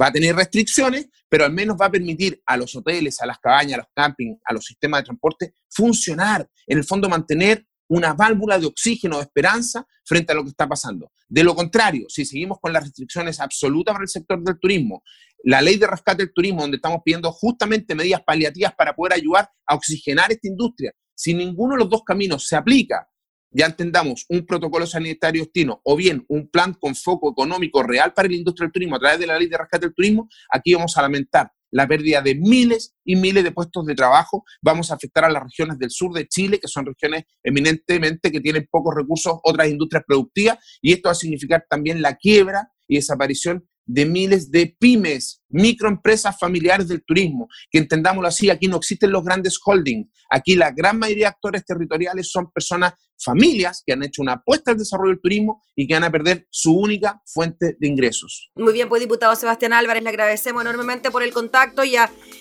va 0.00 0.06
a 0.06 0.12
tener 0.12 0.36
restricciones, 0.36 1.08
pero 1.28 1.44
al 1.44 1.52
menos 1.52 1.76
va 1.80 1.86
a 1.86 1.90
permitir 1.90 2.40
a 2.46 2.56
los 2.56 2.76
hoteles, 2.76 3.20
a 3.20 3.26
las 3.26 3.40
cabañas, 3.40 3.74
a 3.74 3.78
los 3.78 3.86
campings, 3.92 4.38
a 4.44 4.52
los 4.52 4.64
sistemas 4.66 5.00
de 5.00 5.06
transporte 5.06 5.54
funcionar, 5.68 6.48
en 6.68 6.78
el 6.78 6.84
fondo 6.84 7.08
mantener 7.08 7.66
una 7.88 8.14
válvula 8.14 8.56
de 8.56 8.66
oxígeno, 8.66 9.16
de 9.16 9.22
esperanza 9.22 9.84
frente 10.04 10.30
a 10.30 10.36
lo 10.36 10.44
que 10.44 10.50
está 10.50 10.68
pasando. 10.68 11.10
De 11.28 11.42
lo 11.42 11.56
contrario, 11.56 12.06
si 12.08 12.24
seguimos 12.24 12.58
con 12.60 12.72
las 12.72 12.84
restricciones 12.84 13.40
absolutas 13.40 13.94
para 13.94 14.04
el 14.04 14.08
sector 14.08 14.40
del 14.44 14.60
turismo, 14.60 15.02
la 15.42 15.60
ley 15.60 15.76
de 15.76 15.88
rescate 15.88 16.22
del 16.22 16.32
turismo, 16.32 16.60
donde 16.62 16.76
estamos 16.76 17.00
pidiendo 17.04 17.32
justamente 17.32 17.96
medidas 17.96 18.22
paliativas 18.24 18.74
para 18.76 18.94
poder 18.94 19.14
ayudar 19.14 19.50
a 19.66 19.74
oxigenar 19.74 20.30
esta 20.30 20.46
industria, 20.46 20.92
si 21.16 21.34
ninguno 21.34 21.74
de 21.74 21.80
los 21.80 21.90
dos 21.90 22.04
caminos 22.04 22.46
se 22.46 22.54
aplica, 22.54 23.08
ya 23.54 23.66
entendamos 23.66 24.26
un 24.28 24.44
protocolo 24.44 24.86
sanitario 24.86 25.44
destino 25.44 25.80
o 25.84 25.96
bien 25.96 26.24
un 26.28 26.48
plan 26.48 26.74
con 26.74 26.94
foco 26.94 27.30
económico 27.30 27.82
real 27.82 28.12
para 28.12 28.28
la 28.28 28.34
industria 28.34 28.66
del 28.66 28.72
turismo 28.72 28.96
a 28.96 28.98
través 28.98 29.18
de 29.18 29.26
la 29.26 29.38
ley 29.38 29.48
de 29.48 29.56
rescate 29.56 29.86
del 29.86 29.94
turismo, 29.94 30.28
aquí 30.50 30.74
vamos 30.74 30.96
a 30.98 31.02
lamentar 31.02 31.50
la 31.70 31.88
pérdida 31.88 32.22
de 32.22 32.36
miles 32.36 32.94
y 33.04 33.16
miles 33.16 33.42
de 33.42 33.50
puestos 33.50 33.84
de 33.84 33.96
trabajo. 33.96 34.44
Vamos 34.62 34.92
a 34.92 34.94
afectar 34.94 35.24
a 35.24 35.28
las 35.28 35.42
regiones 35.42 35.76
del 35.76 35.90
sur 35.90 36.12
de 36.12 36.28
Chile, 36.28 36.60
que 36.60 36.68
son 36.68 36.86
regiones 36.86 37.24
eminentemente 37.42 38.30
que 38.30 38.40
tienen 38.40 38.68
pocos 38.70 38.94
recursos, 38.94 39.40
otras 39.42 39.68
industrias 39.68 40.04
productivas, 40.06 40.58
y 40.80 40.92
esto 40.92 41.08
va 41.08 41.12
a 41.12 41.16
significar 41.16 41.66
también 41.68 42.00
la 42.00 42.14
quiebra 42.14 42.68
y 42.86 42.96
desaparición 42.96 43.66
de 43.86 44.06
miles 44.06 44.50
de 44.50 44.74
pymes, 44.78 45.42
microempresas 45.48 46.38
familiares 46.38 46.88
del 46.88 47.04
turismo, 47.04 47.48
que 47.70 47.78
entendámoslo 47.78 48.28
así, 48.28 48.50
aquí 48.50 48.66
no 48.66 48.76
existen 48.76 49.12
los 49.12 49.24
grandes 49.24 49.58
holdings, 49.64 50.08
aquí 50.30 50.56
la 50.56 50.70
gran 50.70 50.98
mayoría 50.98 51.26
de 51.26 51.34
actores 51.34 51.64
territoriales 51.64 52.30
son 52.30 52.50
personas, 52.50 52.94
familias 53.16 53.82
que 53.86 53.92
han 53.92 54.02
hecho 54.02 54.22
una 54.22 54.32
apuesta 54.32 54.72
al 54.72 54.78
desarrollo 54.78 55.10
del 55.10 55.20
turismo 55.20 55.62
y 55.76 55.86
que 55.86 55.94
van 55.94 56.04
a 56.04 56.10
perder 56.10 56.46
su 56.50 56.76
única 56.76 57.22
fuente 57.24 57.76
de 57.78 57.86
ingresos. 57.86 58.50
Muy 58.56 58.72
bien, 58.72 58.88
pues 58.88 59.00
diputado 59.00 59.34
Sebastián 59.36 59.72
Álvarez, 59.72 60.02
le 60.02 60.08
agradecemos 60.08 60.62
enormemente 60.62 61.10
por 61.10 61.22
el 61.22 61.32
contacto 61.32 61.84
y, 61.84 61.94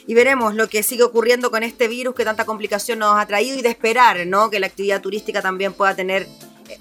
y 0.08 0.14
veremos 0.14 0.56
lo 0.56 0.68
que 0.68 0.84
sigue 0.84 1.04
ocurriendo 1.04 1.52
con 1.52 1.64
este 1.64 1.88
virus 1.88 2.16
que 2.16 2.26
tanta 2.26 2.46
complicación 2.46 3.00
nos 3.00 3.18
ha 3.18 3.26
traído 3.26 3.58
y 3.58 3.62
de 3.62 3.70
esperar 3.70 4.26
¿no? 4.26 4.50
que 4.50 4.60
la 4.60 4.68
actividad 4.68 5.02
turística 5.02 5.42
también 5.42 5.74
pueda 5.74 5.96
tener 5.96 6.28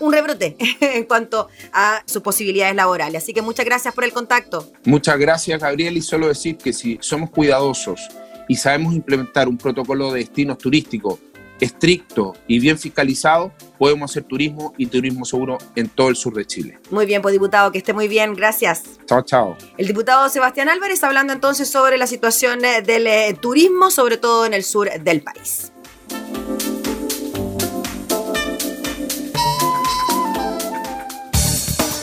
un 0.01 0.13
rebrote 0.13 0.57
en 0.81 1.05
cuanto 1.05 1.49
a 1.73 2.03
sus 2.07 2.23
posibilidades 2.23 2.75
laborales. 2.75 3.23
Así 3.23 3.33
que 3.33 3.43
muchas 3.43 3.65
gracias 3.65 3.95
por 3.95 4.05
el 4.05 4.13
contacto. 4.13 4.71
Muchas 4.85 5.19
gracias, 5.19 5.61
Gabriel. 5.61 5.97
Y 5.97 6.03
solo 6.03 6.29
decir 6.29 6.57
que 6.57 6.73
si 6.73 6.99
somos 7.01 7.31
cuidadosos 7.31 8.09
y 8.49 8.57
sabemos 8.57 8.95
implementar 8.95 9.49
un 9.49 9.59
protocolo 9.59 10.13
de 10.13 10.21
destinos 10.21 10.59
turísticos 10.59 11.19
estricto 11.63 12.35
y 12.49 12.59
bien 12.59 12.77
fiscalizado, 12.77 13.53
podemos 13.79 14.11
hacer 14.11 14.25
turismo 14.25 14.75
y 14.77 14.87
turismo 14.87 15.25
seguro 15.25 15.59
en 15.77 15.89
todo 15.89 16.09
el 16.09 16.17
sur 16.17 16.35
de 16.35 16.45
Chile. 16.45 16.79
Muy 16.91 17.07
bien, 17.07 17.23
pues 17.23 17.33
diputado, 17.33 17.71
que 17.71 17.79
esté 17.79 17.93
muy 17.93 18.09
bien, 18.09 18.35
gracias. 18.35 18.83
Chao, 19.07 19.23
chao. 19.23 19.57
El 19.79 19.87
diputado 19.87 20.29
Sebastián 20.29 20.69
Álvarez 20.69 21.03
hablando 21.05 21.33
entonces 21.33 21.69
sobre 21.69 21.99
la 21.99 22.07
situación 22.07 22.65
eh, 22.65 22.83
del 22.83 23.07
eh, 23.07 23.37
turismo, 23.41 23.91
sobre 23.91 24.17
todo 24.17 24.45
en 24.45 24.55
el 24.55 24.65
sur 24.65 24.91
del 24.91 25.23
país. 25.23 25.72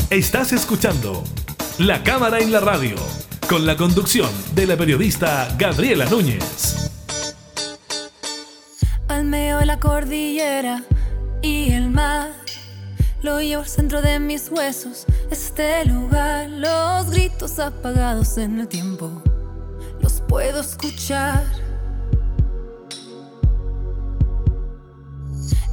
Estás 0.09 0.53
escuchando 0.53 1.23
La 1.77 2.01
Cámara 2.01 2.39
en 2.39 2.51
la 2.51 2.59
Radio, 2.59 2.95
con 3.47 3.67
la 3.67 3.77
conducción 3.77 4.27
de 4.55 4.65
la 4.65 4.75
periodista 4.75 5.55
Gabriela 5.55 6.05
Núñez. 6.05 6.89
Al 9.07 9.25
medio 9.25 9.63
la 9.65 9.79
cordillera 9.79 10.83
y 11.43 11.73
el 11.73 11.91
mar, 11.91 12.31
lo 13.21 13.39
llevo 13.39 13.61
al 13.61 13.69
centro 13.69 14.01
de 14.01 14.19
mis 14.19 14.49
huesos, 14.49 15.05
este 15.29 15.85
lugar, 15.85 16.49
los 16.49 17.11
gritos 17.11 17.59
apagados 17.59 18.39
en 18.39 18.61
el 18.61 18.67
tiempo, 18.67 19.21
los 20.01 20.21
puedo 20.21 20.61
escuchar. 20.61 21.45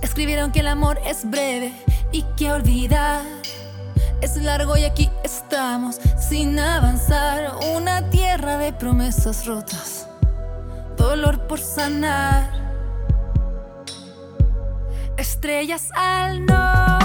Escribieron 0.03 0.53
que 0.53 0.61
el 0.61 0.68
amor 0.68 1.01
es 1.07 1.25
breve 1.25 1.72
y 2.12 2.22
que 2.37 2.53
olvidar 2.53 3.36
es 4.20 4.37
largo 4.37 4.76
y 4.76 4.85
aquí 4.85 5.11
estamos 5.22 5.98
sin 6.18 6.59
avanzar. 6.59 7.52
Una 7.76 8.09
tierra 8.11 8.59
de 8.59 8.72
promesas 8.72 9.46
rotas, 9.46 10.09
dolor 10.96 11.46
por 11.46 11.61
sanar. 11.61 12.50
Estrellas 15.16 15.88
al 15.94 16.44
norte. 16.44 16.95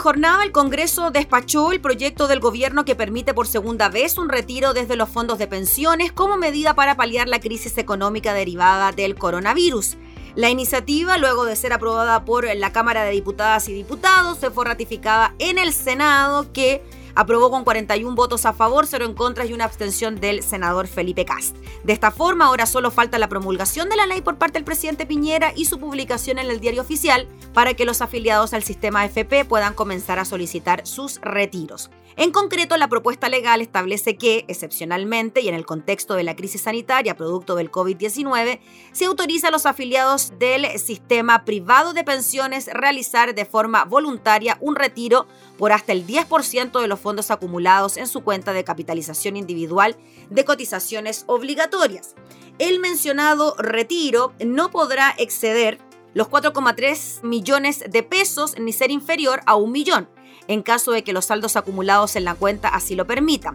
Jornada, 0.00 0.42
el 0.42 0.50
Congreso 0.50 1.10
despachó 1.10 1.70
el 1.70 1.80
proyecto 1.80 2.26
del 2.26 2.40
gobierno 2.40 2.84
que 2.84 2.96
permite 2.96 3.34
por 3.34 3.46
segunda 3.46 3.88
vez 3.88 4.18
un 4.18 4.28
retiro 4.28 4.72
desde 4.72 4.96
los 4.96 5.08
fondos 5.08 5.38
de 5.38 5.46
pensiones 5.46 6.10
como 6.10 6.36
medida 6.36 6.74
para 6.74 6.96
paliar 6.96 7.28
la 7.28 7.38
crisis 7.38 7.78
económica 7.78 8.34
derivada 8.34 8.92
del 8.92 9.14
coronavirus. 9.14 9.96
La 10.34 10.48
iniciativa, 10.48 11.18
luego 11.18 11.44
de 11.44 11.54
ser 11.54 11.72
aprobada 11.72 12.24
por 12.24 12.46
la 12.56 12.72
Cámara 12.72 13.04
de 13.04 13.10
Diputadas 13.10 13.68
y 13.68 13.74
Diputados, 13.74 14.38
se 14.38 14.50
fue 14.50 14.64
ratificada 14.64 15.34
en 15.38 15.58
el 15.58 15.72
Senado 15.72 16.50
que 16.52 16.82
aprobó 17.14 17.50
con 17.50 17.64
41 17.64 18.14
votos 18.14 18.46
a 18.46 18.52
favor, 18.52 18.86
0 18.86 19.04
en 19.04 19.14
contra 19.14 19.44
y 19.44 19.52
una 19.52 19.64
abstención 19.64 20.20
del 20.20 20.42
senador 20.42 20.86
Felipe 20.86 21.24
Cast. 21.24 21.56
De 21.84 21.92
esta 21.92 22.10
forma, 22.10 22.46
ahora 22.46 22.66
solo 22.66 22.90
falta 22.90 23.18
la 23.18 23.28
promulgación 23.28 23.88
de 23.88 23.96
la 23.96 24.06
ley 24.06 24.20
por 24.20 24.36
parte 24.36 24.54
del 24.54 24.64
presidente 24.64 25.06
Piñera 25.06 25.52
y 25.54 25.64
su 25.64 25.78
publicación 25.78 26.38
en 26.38 26.50
el 26.50 26.60
diario 26.60 26.82
oficial 26.82 27.26
para 27.52 27.74
que 27.74 27.84
los 27.84 28.00
afiliados 28.02 28.54
al 28.54 28.62
sistema 28.62 29.04
FP 29.04 29.44
puedan 29.44 29.74
comenzar 29.74 30.18
a 30.18 30.24
solicitar 30.24 30.86
sus 30.86 31.20
retiros. 31.22 31.90
En 32.16 32.32
concreto, 32.32 32.76
la 32.76 32.88
propuesta 32.88 33.28
legal 33.28 33.62
establece 33.62 34.16
que, 34.16 34.44
excepcionalmente 34.48 35.40
y 35.40 35.48
en 35.48 35.54
el 35.54 35.64
contexto 35.64 36.14
de 36.14 36.24
la 36.24 36.36
crisis 36.36 36.62
sanitaria 36.62 37.16
producto 37.16 37.54
del 37.54 37.70
COVID-19, 37.70 38.60
se 38.92 39.04
autoriza 39.06 39.48
a 39.48 39.50
los 39.50 39.64
afiliados 39.64 40.32
del 40.38 40.78
sistema 40.78 41.44
privado 41.44 41.94
de 41.94 42.04
pensiones 42.04 42.68
realizar 42.72 43.34
de 43.34 43.44
forma 43.44 43.84
voluntaria 43.84 44.58
un 44.60 44.76
retiro 44.76 45.26
por 45.60 45.72
hasta 45.72 45.92
el 45.92 46.06
10% 46.06 46.80
de 46.80 46.88
los 46.88 46.98
fondos 46.98 47.30
acumulados 47.30 47.98
en 47.98 48.06
su 48.06 48.22
cuenta 48.22 48.54
de 48.54 48.64
capitalización 48.64 49.36
individual 49.36 49.94
de 50.30 50.46
cotizaciones 50.46 51.24
obligatorias. 51.26 52.14
El 52.58 52.80
mencionado 52.80 53.54
retiro 53.58 54.32
no 54.42 54.70
podrá 54.70 55.14
exceder 55.18 55.78
los 56.14 56.30
4,3 56.30 57.22
millones 57.24 57.84
de 57.86 58.02
pesos 58.02 58.58
ni 58.58 58.72
ser 58.72 58.90
inferior 58.90 59.42
a 59.44 59.56
un 59.56 59.70
millón 59.70 60.08
en 60.48 60.62
caso 60.62 60.92
de 60.92 61.04
que 61.04 61.12
los 61.12 61.26
saldos 61.26 61.56
acumulados 61.56 62.16
en 62.16 62.24
la 62.24 62.34
cuenta 62.34 62.68
así 62.68 62.94
lo 62.94 63.06
permitan. 63.06 63.52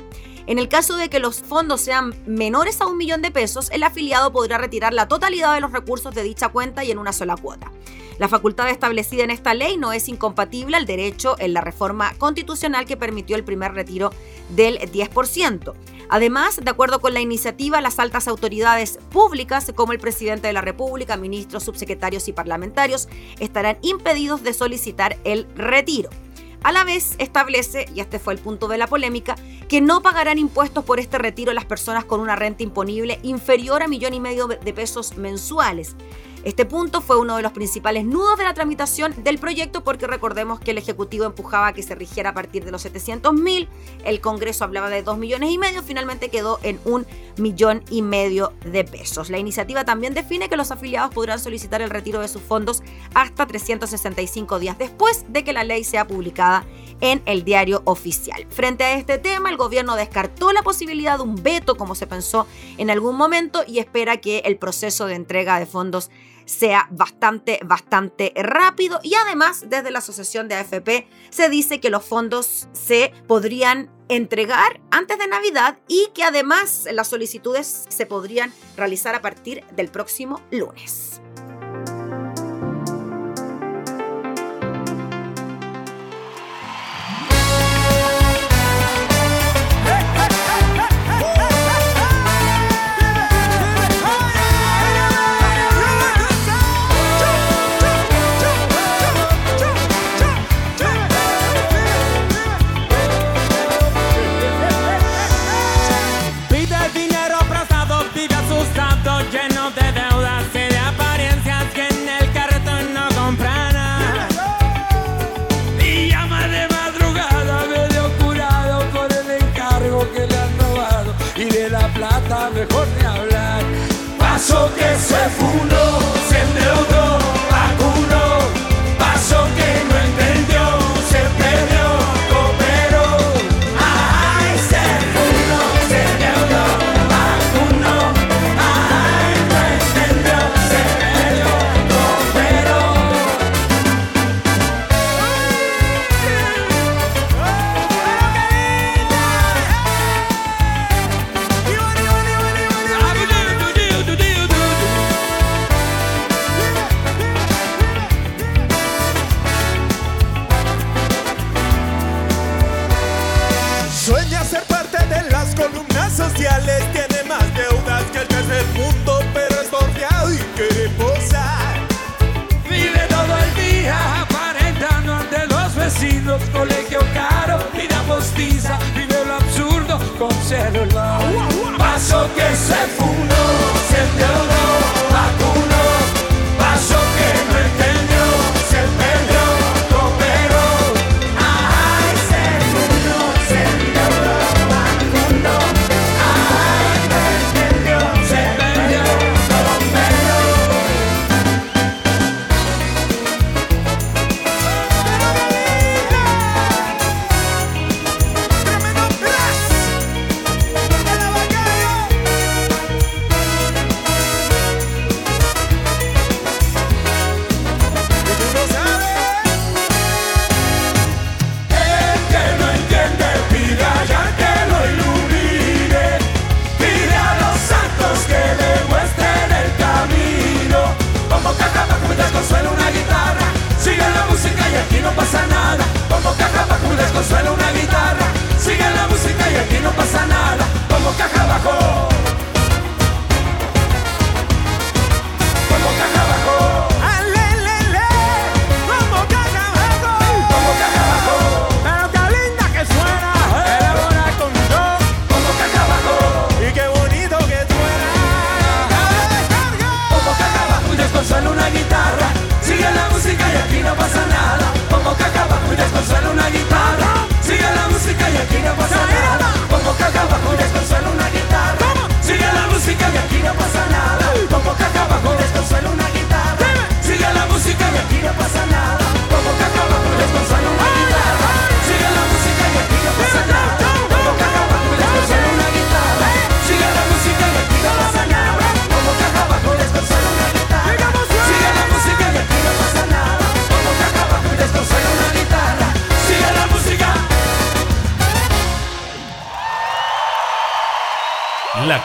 En 0.47 0.59
el 0.59 0.69
caso 0.69 0.95
de 0.95 1.09
que 1.09 1.19
los 1.19 1.41
fondos 1.41 1.81
sean 1.81 2.13
menores 2.27 2.79
a 2.79 2.87
un 2.87 2.97
millón 2.97 3.21
de 3.21 3.31
pesos, 3.31 3.69
el 3.71 3.81
afiliado 3.83 4.31
podrá 4.31 4.59
retirar 4.59 4.93
la 4.93 5.07
totalidad 5.07 5.55
de 5.55 5.61
los 5.61 5.71
recursos 5.71 6.13
de 6.13 6.21
dicha 6.21 6.49
cuenta 6.49 6.83
y 6.83 6.91
en 6.91 6.99
una 6.99 7.13
sola 7.13 7.35
cuota. 7.35 7.71
La 8.19 8.29
facultad 8.29 8.69
establecida 8.69 9.23
en 9.23 9.31
esta 9.31 9.53
ley 9.53 9.75
no 9.75 9.91
es 9.91 10.07
incompatible 10.07 10.77
al 10.77 10.85
derecho 10.85 11.35
en 11.39 11.53
la 11.53 11.61
reforma 11.61 12.13
constitucional 12.17 12.85
que 12.85 12.95
permitió 12.95 13.35
el 13.35 13.43
primer 13.43 13.73
retiro 13.73 14.11
del 14.49 14.79
10%. 14.79 15.73
Además, 16.07 16.59
de 16.63 16.69
acuerdo 16.69 17.01
con 17.01 17.13
la 17.13 17.19
iniciativa, 17.19 17.81
las 17.81 17.99
altas 17.99 18.27
autoridades 18.27 18.99
públicas, 19.09 19.71
como 19.75 19.91
el 19.91 19.99
presidente 19.99 20.47
de 20.47 20.53
la 20.53 20.61
República, 20.61 21.17
ministros, 21.17 21.63
subsecretarios 21.63 22.27
y 22.27 22.33
parlamentarios, 22.33 23.09
estarán 23.39 23.77
impedidos 23.81 24.43
de 24.43 24.53
solicitar 24.53 25.17
el 25.23 25.47
retiro. 25.55 26.09
A 26.65 26.71
la 26.71 26.83
vez 26.83 27.13
establece, 27.19 27.85
y 27.93 27.99
este 27.99 28.17
fue 28.17 28.33
el 28.33 28.39
punto 28.39 28.67
de 28.67 28.79
la 28.79 28.87
polémica, 28.87 29.35
que 29.69 29.81
no 29.81 30.01
pagarán 30.01 30.39
impuestos 30.39 30.83
por 30.83 30.99
este 30.99 31.19
retiro 31.19 31.53
las 31.53 31.65
personas 31.65 32.05
con 32.05 32.19
una 32.19 32.35
renta 32.35 32.63
imponible 32.63 33.19
inferior 33.21 33.83
a 33.83 33.87
millón 33.87 34.15
y 34.15 34.19
medio 34.19 34.47
de 34.47 34.73
pesos 34.73 35.15
mensuales. 35.15 35.95
Este 36.45 36.63
punto 36.63 37.01
fue 37.01 37.17
uno 37.17 37.37
de 37.37 37.41
los 37.41 37.53
principales 37.53 38.05
nudos 38.05 38.37
de 38.37 38.43
la 38.43 38.53
tramitación 38.53 39.15
del 39.23 39.39
proyecto 39.39 39.83
porque 39.83 40.05
recordemos 40.05 40.59
que 40.59 40.71
el 40.71 40.77
Ejecutivo 40.77 41.25
empujaba 41.25 41.67
a 41.67 41.73
que 41.73 41.81
se 41.81 41.95
rigiera 41.95 42.29
a 42.29 42.33
partir 42.35 42.63
de 42.63 42.71
los 42.71 42.83
700 42.83 43.33
mil, 43.33 43.67
el 44.03 44.21
Congreso 44.21 44.63
hablaba 44.63 44.91
de 44.91 45.01
2 45.01 45.17
millones 45.17 45.49
y 45.49 45.57
medio, 45.57 45.81
finalmente 45.81 46.29
quedó 46.29 46.59
en 46.61 46.79
un 46.85 47.07
millón 47.37 47.83
y 47.89 48.03
medio 48.03 48.53
de 48.63 48.83
pesos. 48.83 49.31
La 49.31 49.39
iniciativa 49.39 49.85
también 49.85 50.13
define 50.13 50.47
que 50.47 50.55
los 50.55 50.69
afiliados 50.69 51.11
podrán 51.11 51.39
solicitar 51.39 51.81
el 51.81 51.89
retiro 51.89 52.21
de 52.21 52.27
sus 52.27 52.43
fondos 52.43 52.83
hasta 53.15 53.47
365 53.47 54.59
días 54.59 54.77
después 54.77 55.25
de 55.27 55.43
que 55.43 55.51
la 55.51 55.63
ley 55.63 55.83
sea 55.83 56.05
publicada 56.05 56.63
en 57.01 57.23
el 57.25 57.43
diario 57.43 57.81
oficial. 57.85 58.45
Frente 58.49 58.83
a 58.83 58.93
este 58.93 59.17
tema, 59.17 59.49
el 59.49 59.57
gobierno 59.57 59.95
descartó 59.95 60.53
la 60.53 60.61
posibilidad 60.61 61.17
de 61.17 61.23
un 61.23 61.41
veto, 61.41 61.75
como 61.75 61.95
se 61.95 62.05
pensó 62.05 62.45
en 62.77 62.91
algún 62.91 63.15
momento, 63.15 63.63
y 63.67 63.79
espera 63.79 64.17
que 64.17 64.39
el 64.45 64.57
proceso 64.57 65.07
de 65.07 65.15
entrega 65.15 65.59
de 65.59 65.65
fondos 65.65 66.11
sea 66.45 66.87
bastante, 66.91 67.59
bastante 67.65 68.33
rápido. 68.35 68.99
Y 69.03 69.15
además, 69.15 69.65
desde 69.67 69.91
la 69.91 69.99
Asociación 69.99 70.47
de 70.47 70.55
AFP 70.55 71.07
se 71.29 71.49
dice 71.49 71.79
que 71.79 71.89
los 71.89 72.05
fondos 72.05 72.67
se 72.71 73.13
podrían 73.27 73.89
entregar 74.07 74.79
antes 74.91 75.17
de 75.17 75.27
Navidad 75.27 75.79
y 75.87 76.07
que 76.13 76.23
además 76.23 76.87
las 76.91 77.07
solicitudes 77.07 77.85
se 77.89 78.05
podrían 78.05 78.53
realizar 78.77 79.15
a 79.15 79.21
partir 79.21 79.63
del 79.75 79.89
próximo 79.89 80.41
lunes. 80.51 81.21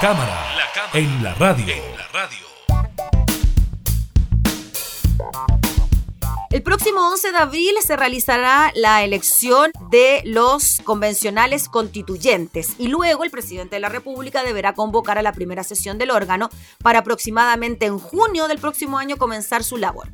La 0.03 0.09
cámara, 0.09 0.46
en 0.94 1.22
la 1.22 1.34
radio. 1.34 1.74
El 6.51 6.62
próximo 6.62 7.07
11 7.11 7.32
de 7.32 7.36
abril 7.36 7.74
se 7.84 7.96
realizará 7.98 8.72
la 8.74 9.05
elección 9.05 9.70
de 9.90 10.22
los 10.24 10.80
convencionales 10.84 11.68
constituyentes 11.68 12.76
y 12.78 12.88
luego 12.88 13.24
el 13.24 13.30
presidente 13.30 13.76
de 13.76 13.80
la 13.80 13.90
República 13.90 14.42
deberá 14.42 14.72
convocar 14.72 15.18
a 15.18 15.22
la 15.22 15.34
primera 15.34 15.64
sesión 15.64 15.98
del 15.98 16.12
órgano 16.12 16.48
para 16.82 17.01
aproximadamente 17.01 17.84
en 17.84 17.98
junio 17.98 18.48
del 18.48 18.59
próximo 18.59 18.96
año 18.96 19.18
comenzar 19.18 19.62
su 19.62 19.76
labor. 19.76 20.09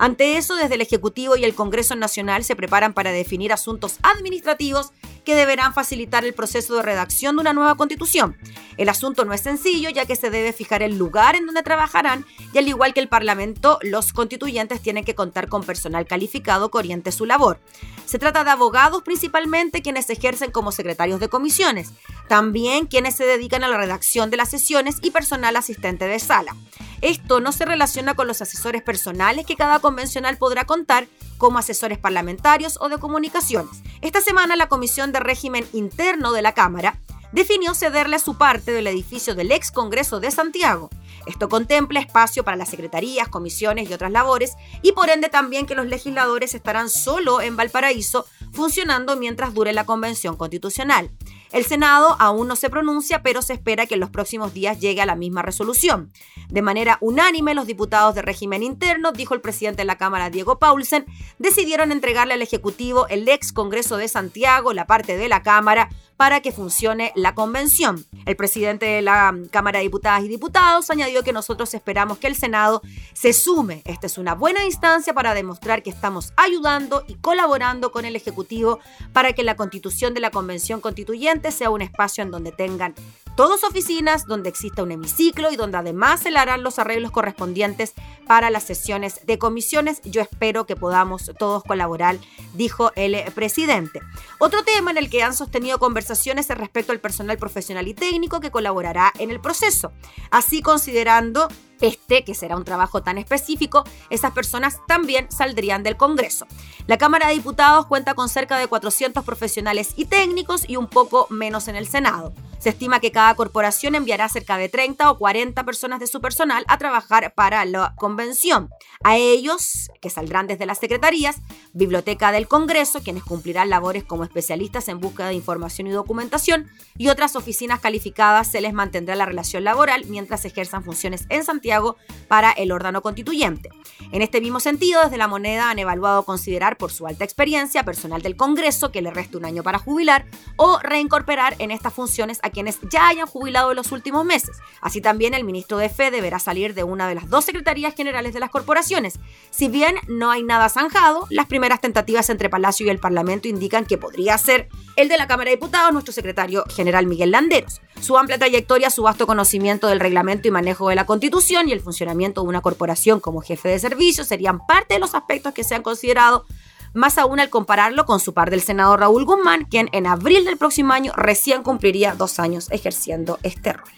Ante 0.00 0.38
eso, 0.38 0.56
desde 0.56 0.76
el 0.76 0.80
Ejecutivo 0.80 1.36
y 1.36 1.44
el 1.44 1.54
Congreso 1.54 1.94
Nacional 1.94 2.42
se 2.42 2.56
preparan 2.56 2.94
para 2.94 3.12
definir 3.12 3.52
asuntos 3.52 3.98
administrativos 4.02 4.92
que 5.24 5.34
deberán 5.34 5.74
facilitar 5.74 6.24
el 6.24 6.34
proceso 6.34 6.76
de 6.76 6.82
redacción 6.82 7.36
de 7.36 7.42
una 7.42 7.52
nueva 7.52 7.76
constitución. 7.76 8.36
El 8.76 8.88
asunto 8.88 9.24
no 9.24 9.32
es 9.32 9.40
sencillo, 9.42 9.90
ya 9.90 10.06
que 10.06 10.16
se 10.16 10.30
debe 10.30 10.52
fijar 10.52 10.82
el 10.82 10.96
lugar 10.96 11.36
en 11.36 11.46
donde 11.46 11.62
trabajarán 11.62 12.24
y 12.52 12.58
al 12.58 12.68
igual 12.68 12.94
que 12.94 13.00
el 13.00 13.08
Parlamento, 13.08 13.78
los 13.82 14.12
constituyentes 14.12 14.80
tienen 14.80 15.04
que 15.04 15.14
contar 15.14 15.48
con 15.48 15.64
personal 15.64 16.06
calificado 16.06 16.70
que 16.70 16.78
oriente 16.78 17.12
su 17.12 17.26
labor. 17.26 17.60
Se 18.06 18.18
trata 18.18 18.44
de 18.44 18.50
abogados 18.50 19.02
principalmente 19.02 19.82
quienes 19.82 20.10
ejercen 20.10 20.50
como 20.50 20.72
secretarios 20.72 21.20
de 21.20 21.28
comisiones, 21.28 21.90
también 22.28 22.86
quienes 22.86 23.14
se 23.14 23.24
dedican 23.24 23.64
a 23.64 23.68
la 23.68 23.76
redacción 23.76 24.30
de 24.30 24.36
las 24.36 24.50
sesiones 24.50 24.96
y 25.02 25.10
personal 25.10 25.56
asistente 25.56 26.06
de 26.06 26.18
sala. 26.18 26.56
Esto 27.02 27.40
no 27.40 27.52
se 27.52 27.64
relaciona 27.64 28.14
con 28.14 28.26
los 28.26 28.42
asesores 28.42 28.82
personales 28.82 29.46
que 29.46 29.56
cada 29.56 29.78
convencional 29.78 30.36
podrá 30.36 30.64
contar 30.64 31.06
como 31.40 31.58
asesores 31.58 31.98
parlamentarios 31.98 32.78
o 32.80 32.88
de 32.88 32.98
comunicaciones. 32.98 33.82
Esta 34.02 34.20
semana 34.20 34.54
la 34.54 34.68
Comisión 34.68 35.10
de 35.10 35.18
Régimen 35.18 35.66
Interno 35.72 36.32
de 36.32 36.42
la 36.42 36.52
Cámara 36.52 37.00
definió 37.32 37.74
cederle 37.74 38.18
su 38.18 38.36
parte 38.36 38.72
del 38.72 38.86
edificio 38.86 39.34
del 39.34 39.50
ex 39.50 39.72
Congreso 39.72 40.20
de 40.20 40.30
Santiago. 40.30 40.90
Esto 41.26 41.48
contempla 41.48 42.00
espacio 42.00 42.44
para 42.44 42.56
las 42.56 42.68
secretarías, 42.68 43.28
comisiones 43.28 43.88
y 43.88 43.92
otras 43.92 44.10
labores, 44.10 44.54
y 44.82 44.92
por 44.92 45.10
ende 45.10 45.28
también 45.28 45.66
que 45.66 45.74
los 45.74 45.86
legisladores 45.86 46.54
estarán 46.54 46.90
solo 46.90 47.40
en 47.40 47.56
Valparaíso 47.56 48.26
funcionando 48.52 49.16
mientras 49.16 49.54
dure 49.54 49.72
la 49.72 49.86
convención 49.86 50.36
constitucional. 50.36 51.10
El 51.52 51.64
Senado 51.64 52.16
aún 52.20 52.46
no 52.46 52.54
se 52.54 52.70
pronuncia, 52.70 53.22
pero 53.22 53.42
se 53.42 53.54
espera 53.54 53.86
que 53.86 53.94
en 53.94 54.00
los 54.00 54.10
próximos 54.10 54.54
días 54.54 54.78
llegue 54.78 55.02
a 55.02 55.06
la 55.06 55.16
misma 55.16 55.42
resolución. 55.42 56.12
De 56.48 56.62
manera 56.62 56.98
unánime, 57.00 57.54
los 57.54 57.66
diputados 57.66 58.14
de 58.14 58.22
régimen 58.22 58.62
interno, 58.62 59.10
dijo 59.10 59.34
el 59.34 59.40
presidente 59.40 59.82
de 59.82 59.86
la 59.86 59.98
Cámara, 59.98 60.30
Diego 60.30 60.58
Paulsen, 60.58 61.06
decidieron 61.38 61.90
entregarle 61.90 62.34
al 62.34 62.42
Ejecutivo 62.42 63.08
el 63.08 63.28
ex 63.28 63.52
Congreso 63.52 63.96
de 63.96 64.08
Santiago, 64.08 64.72
la 64.72 64.86
parte 64.86 65.16
de 65.16 65.28
la 65.28 65.42
Cámara, 65.42 65.88
para 66.16 66.40
que 66.40 66.52
funcione 66.52 67.12
la 67.16 67.34
convención. 67.34 68.04
El 68.26 68.36
presidente 68.36 68.84
de 68.84 69.00
la 69.00 69.34
Cámara 69.50 69.78
de 69.78 69.84
Diputadas 69.84 70.22
y 70.22 70.28
Diputados 70.28 70.90
añadió 70.90 71.24
que 71.24 71.32
nosotros 71.32 71.72
esperamos 71.72 72.18
que 72.18 72.26
el 72.26 72.36
Senado 72.36 72.82
se 73.14 73.32
sume. 73.32 73.80
Esta 73.86 74.06
es 74.06 74.18
una 74.18 74.34
buena 74.34 74.64
instancia 74.64 75.14
para 75.14 75.32
demostrar 75.32 75.82
que 75.82 75.88
estamos 75.88 76.34
ayudando 76.36 77.04
y 77.08 77.14
colaborando 77.14 77.90
con 77.90 78.04
el 78.04 78.16
Ejecutivo 78.16 78.80
para 79.14 79.32
que 79.32 79.42
la 79.42 79.56
constitución 79.56 80.12
de 80.12 80.20
la 80.20 80.30
Convención 80.30 80.82
Constituyente 80.82 81.39
sea 81.50 81.70
un 81.70 81.80
espacio 81.82 82.22
en 82.22 82.30
donde 82.30 82.52
tengan 82.52 82.94
todas 83.40 83.64
oficinas, 83.64 84.26
donde 84.26 84.50
exista 84.50 84.82
un 84.82 84.92
hemiciclo 84.92 85.50
y 85.50 85.56
donde 85.56 85.78
además 85.78 86.20
se 86.20 86.30
le 86.30 86.38
harán 86.38 86.62
los 86.62 86.78
arreglos 86.78 87.10
correspondientes 87.10 87.94
para 88.26 88.50
las 88.50 88.64
sesiones 88.64 89.24
de 89.24 89.38
comisiones. 89.38 90.02
Yo 90.04 90.20
espero 90.20 90.66
que 90.66 90.76
podamos 90.76 91.32
todos 91.38 91.64
colaborar, 91.64 92.18
dijo 92.52 92.92
el 92.96 93.16
presidente. 93.32 94.00
Otro 94.40 94.62
tema 94.62 94.90
en 94.90 94.98
el 94.98 95.08
que 95.08 95.22
han 95.22 95.34
sostenido 95.34 95.78
conversaciones 95.78 96.50
es 96.50 96.58
respecto 96.58 96.92
al 96.92 97.00
personal 97.00 97.38
profesional 97.38 97.88
y 97.88 97.94
técnico 97.94 98.40
que 98.40 98.50
colaborará 98.50 99.10
en 99.18 99.30
el 99.30 99.40
proceso. 99.40 99.90
Así 100.30 100.60
considerando 100.60 101.48
este, 101.80 102.24
que 102.24 102.34
será 102.34 102.56
un 102.56 102.64
trabajo 102.64 103.02
tan 103.02 103.16
específico, 103.16 103.84
esas 104.10 104.32
personas 104.32 104.80
también 104.86 105.30
saldrían 105.30 105.82
del 105.82 105.96
Congreso. 105.96 106.46
La 106.86 106.98
Cámara 106.98 107.28
de 107.28 107.34
Diputados 107.34 107.86
cuenta 107.86 108.14
con 108.14 108.28
cerca 108.28 108.58
de 108.58 108.66
400 108.66 109.24
profesionales 109.24 109.94
y 109.96 110.04
técnicos 110.04 110.68
y 110.68 110.76
un 110.76 110.88
poco 110.88 111.26
menos 111.30 111.68
en 111.68 111.76
el 111.76 111.88
Senado. 111.88 112.34
Se 112.58 112.68
estima 112.68 113.00
que 113.00 113.10
cada 113.10 113.29
corporación 113.34 113.94
enviará 113.94 114.28
cerca 114.28 114.56
de 114.56 114.68
30 114.68 115.10
o 115.10 115.18
40 115.18 115.64
personas 115.64 116.00
de 116.00 116.06
su 116.06 116.20
personal 116.20 116.64
a 116.68 116.78
trabajar 116.78 117.32
para 117.34 117.64
la 117.64 117.94
convención. 117.96 118.70
A 119.02 119.16
ellos, 119.16 119.90
que 120.00 120.10
saldrán 120.10 120.46
desde 120.46 120.66
las 120.66 120.78
secretarías, 120.78 121.36
Biblioteca 121.72 122.32
del 122.32 122.48
Congreso, 122.48 123.00
quienes 123.02 123.24
cumplirán 123.24 123.70
labores 123.70 124.04
como 124.04 124.24
especialistas 124.24 124.88
en 124.88 125.00
búsqueda 125.00 125.28
de 125.28 125.34
información 125.34 125.86
y 125.86 125.90
documentación, 125.90 126.68
y 126.96 127.08
otras 127.08 127.36
oficinas 127.36 127.80
calificadas 127.80 128.50
se 128.50 128.60
les 128.60 128.72
mantendrá 128.72 129.14
la 129.16 129.26
relación 129.26 129.64
laboral 129.64 130.04
mientras 130.06 130.44
ejerzan 130.44 130.84
funciones 130.84 131.26
en 131.28 131.44
Santiago 131.44 131.96
para 132.28 132.50
el 132.52 132.72
órgano 132.72 133.02
constituyente. 133.02 133.70
En 134.12 134.22
este 134.22 134.40
mismo 134.40 134.60
sentido, 134.60 135.02
desde 135.02 135.16
la 135.16 135.28
moneda 135.28 135.70
han 135.70 135.78
evaluado 135.78 136.24
considerar 136.24 136.76
por 136.76 136.92
su 136.92 137.06
alta 137.06 137.24
experiencia 137.24 137.84
personal 137.84 138.22
del 138.22 138.36
Congreso 138.36 138.90
que 138.90 139.02
le 139.02 139.10
reste 139.10 139.36
un 139.36 139.44
año 139.44 139.62
para 139.62 139.78
jubilar 139.78 140.26
o 140.56 140.78
reincorporar 140.78 141.54
en 141.58 141.70
estas 141.70 141.94
funciones 141.94 142.40
a 142.42 142.50
quienes 142.50 142.78
ya 142.90 143.08
hayan 143.08 143.19
jubilado 143.26 143.70
en 143.70 143.76
los 143.76 143.92
últimos 143.92 144.24
meses. 144.24 144.58
Así 144.80 145.00
también 145.00 145.34
el 145.34 145.44
ministro 145.44 145.78
de 145.78 145.88
Fe 145.88 146.10
deberá 146.10 146.38
salir 146.38 146.74
de 146.74 146.84
una 146.84 147.08
de 147.08 147.14
las 147.14 147.28
dos 147.28 147.44
secretarías 147.44 147.94
generales 147.94 148.32
de 148.34 148.40
las 148.40 148.50
corporaciones. 148.50 149.18
Si 149.50 149.68
bien 149.68 149.96
no 150.08 150.30
hay 150.30 150.42
nada 150.42 150.68
zanjado, 150.68 151.26
las 151.30 151.46
primeras 151.46 151.80
tentativas 151.80 152.30
entre 152.30 152.50
Palacio 152.50 152.86
y 152.86 152.90
el 152.90 152.98
Parlamento 152.98 153.48
indican 153.48 153.84
que 153.84 153.98
podría 153.98 154.36
ser 154.38 154.68
el 154.96 155.08
de 155.08 155.16
la 155.16 155.26
Cámara 155.26 155.50
de 155.50 155.56
Diputados, 155.56 155.92
nuestro 155.92 156.12
secretario 156.12 156.64
general 156.68 157.06
Miguel 157.06 157.30
Landeros. 157.30 157.80
Su 158.00 158.16
amplia 158.16 158.38
trayectoria, 158.38 158.90
su 158.90 159.02
vasto 159.02 159.26
conocimiento 159.26 159.86
del 159.86 160.00
reglamento 160.00 160.48
y 160.48 160.50
manejo 160.50 160.88
de 160.88 160.94
la 160.94 161.06
Constitución 161.06 161.68
y 161.68 161.72
el 161.72 161.80
funcionamiento 161.80 162.42
de 162.42 162.48
una 162.48 162.60
corporación 162.60 163.20
como 163.20 163.40
jefe 163.42 163.68
de 163.68 163.78
servicio 163.78 164.24
serían 164.24 164.66
parte 164.66 164.94
de 164.94 165.00
los 165.00 165.14
aspectos 165.14 165.52
que 165.54 165.64
se 165.64 165.74
han 165.74 165.82
considerado 165.82 166.46
más 166.94 167.18
aún 167.18 167.40
al 167.40 167.50
compararlo 167.50 168.04
con 168.06 168.20
su 168.20 168.34
par 168.34 168.50
del 168.50 168.62
senador 168.62 169.00
Raúl 169.00 169.24
Guzmán, 169.24 169.64
quien 169.64 169.88
en 169.92 170.06
abril 170.06 170.44
del 170.44 170.56
próximo 170.56 170.92
año 170.92 171.12
recién 171.16 171.62
cumpliría 171.62 172.14
dos 172.14 172.38
años 172.38 172.70
ejerciendo 172.70 173.38
este 173.42 173.72
rol. 173.72 173.88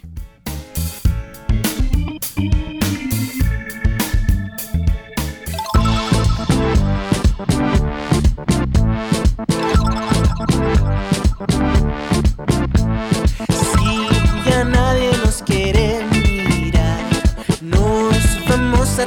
Si 13.48 14.50
ya 14.50 14.64
nadie 14.64 15.10
nos 15.24 15.42
quiere 15.42 16.04
mirar, 16.10 17.00
nos 17.60 18.48
vamos 18.48 18.98
a 18.98 19.06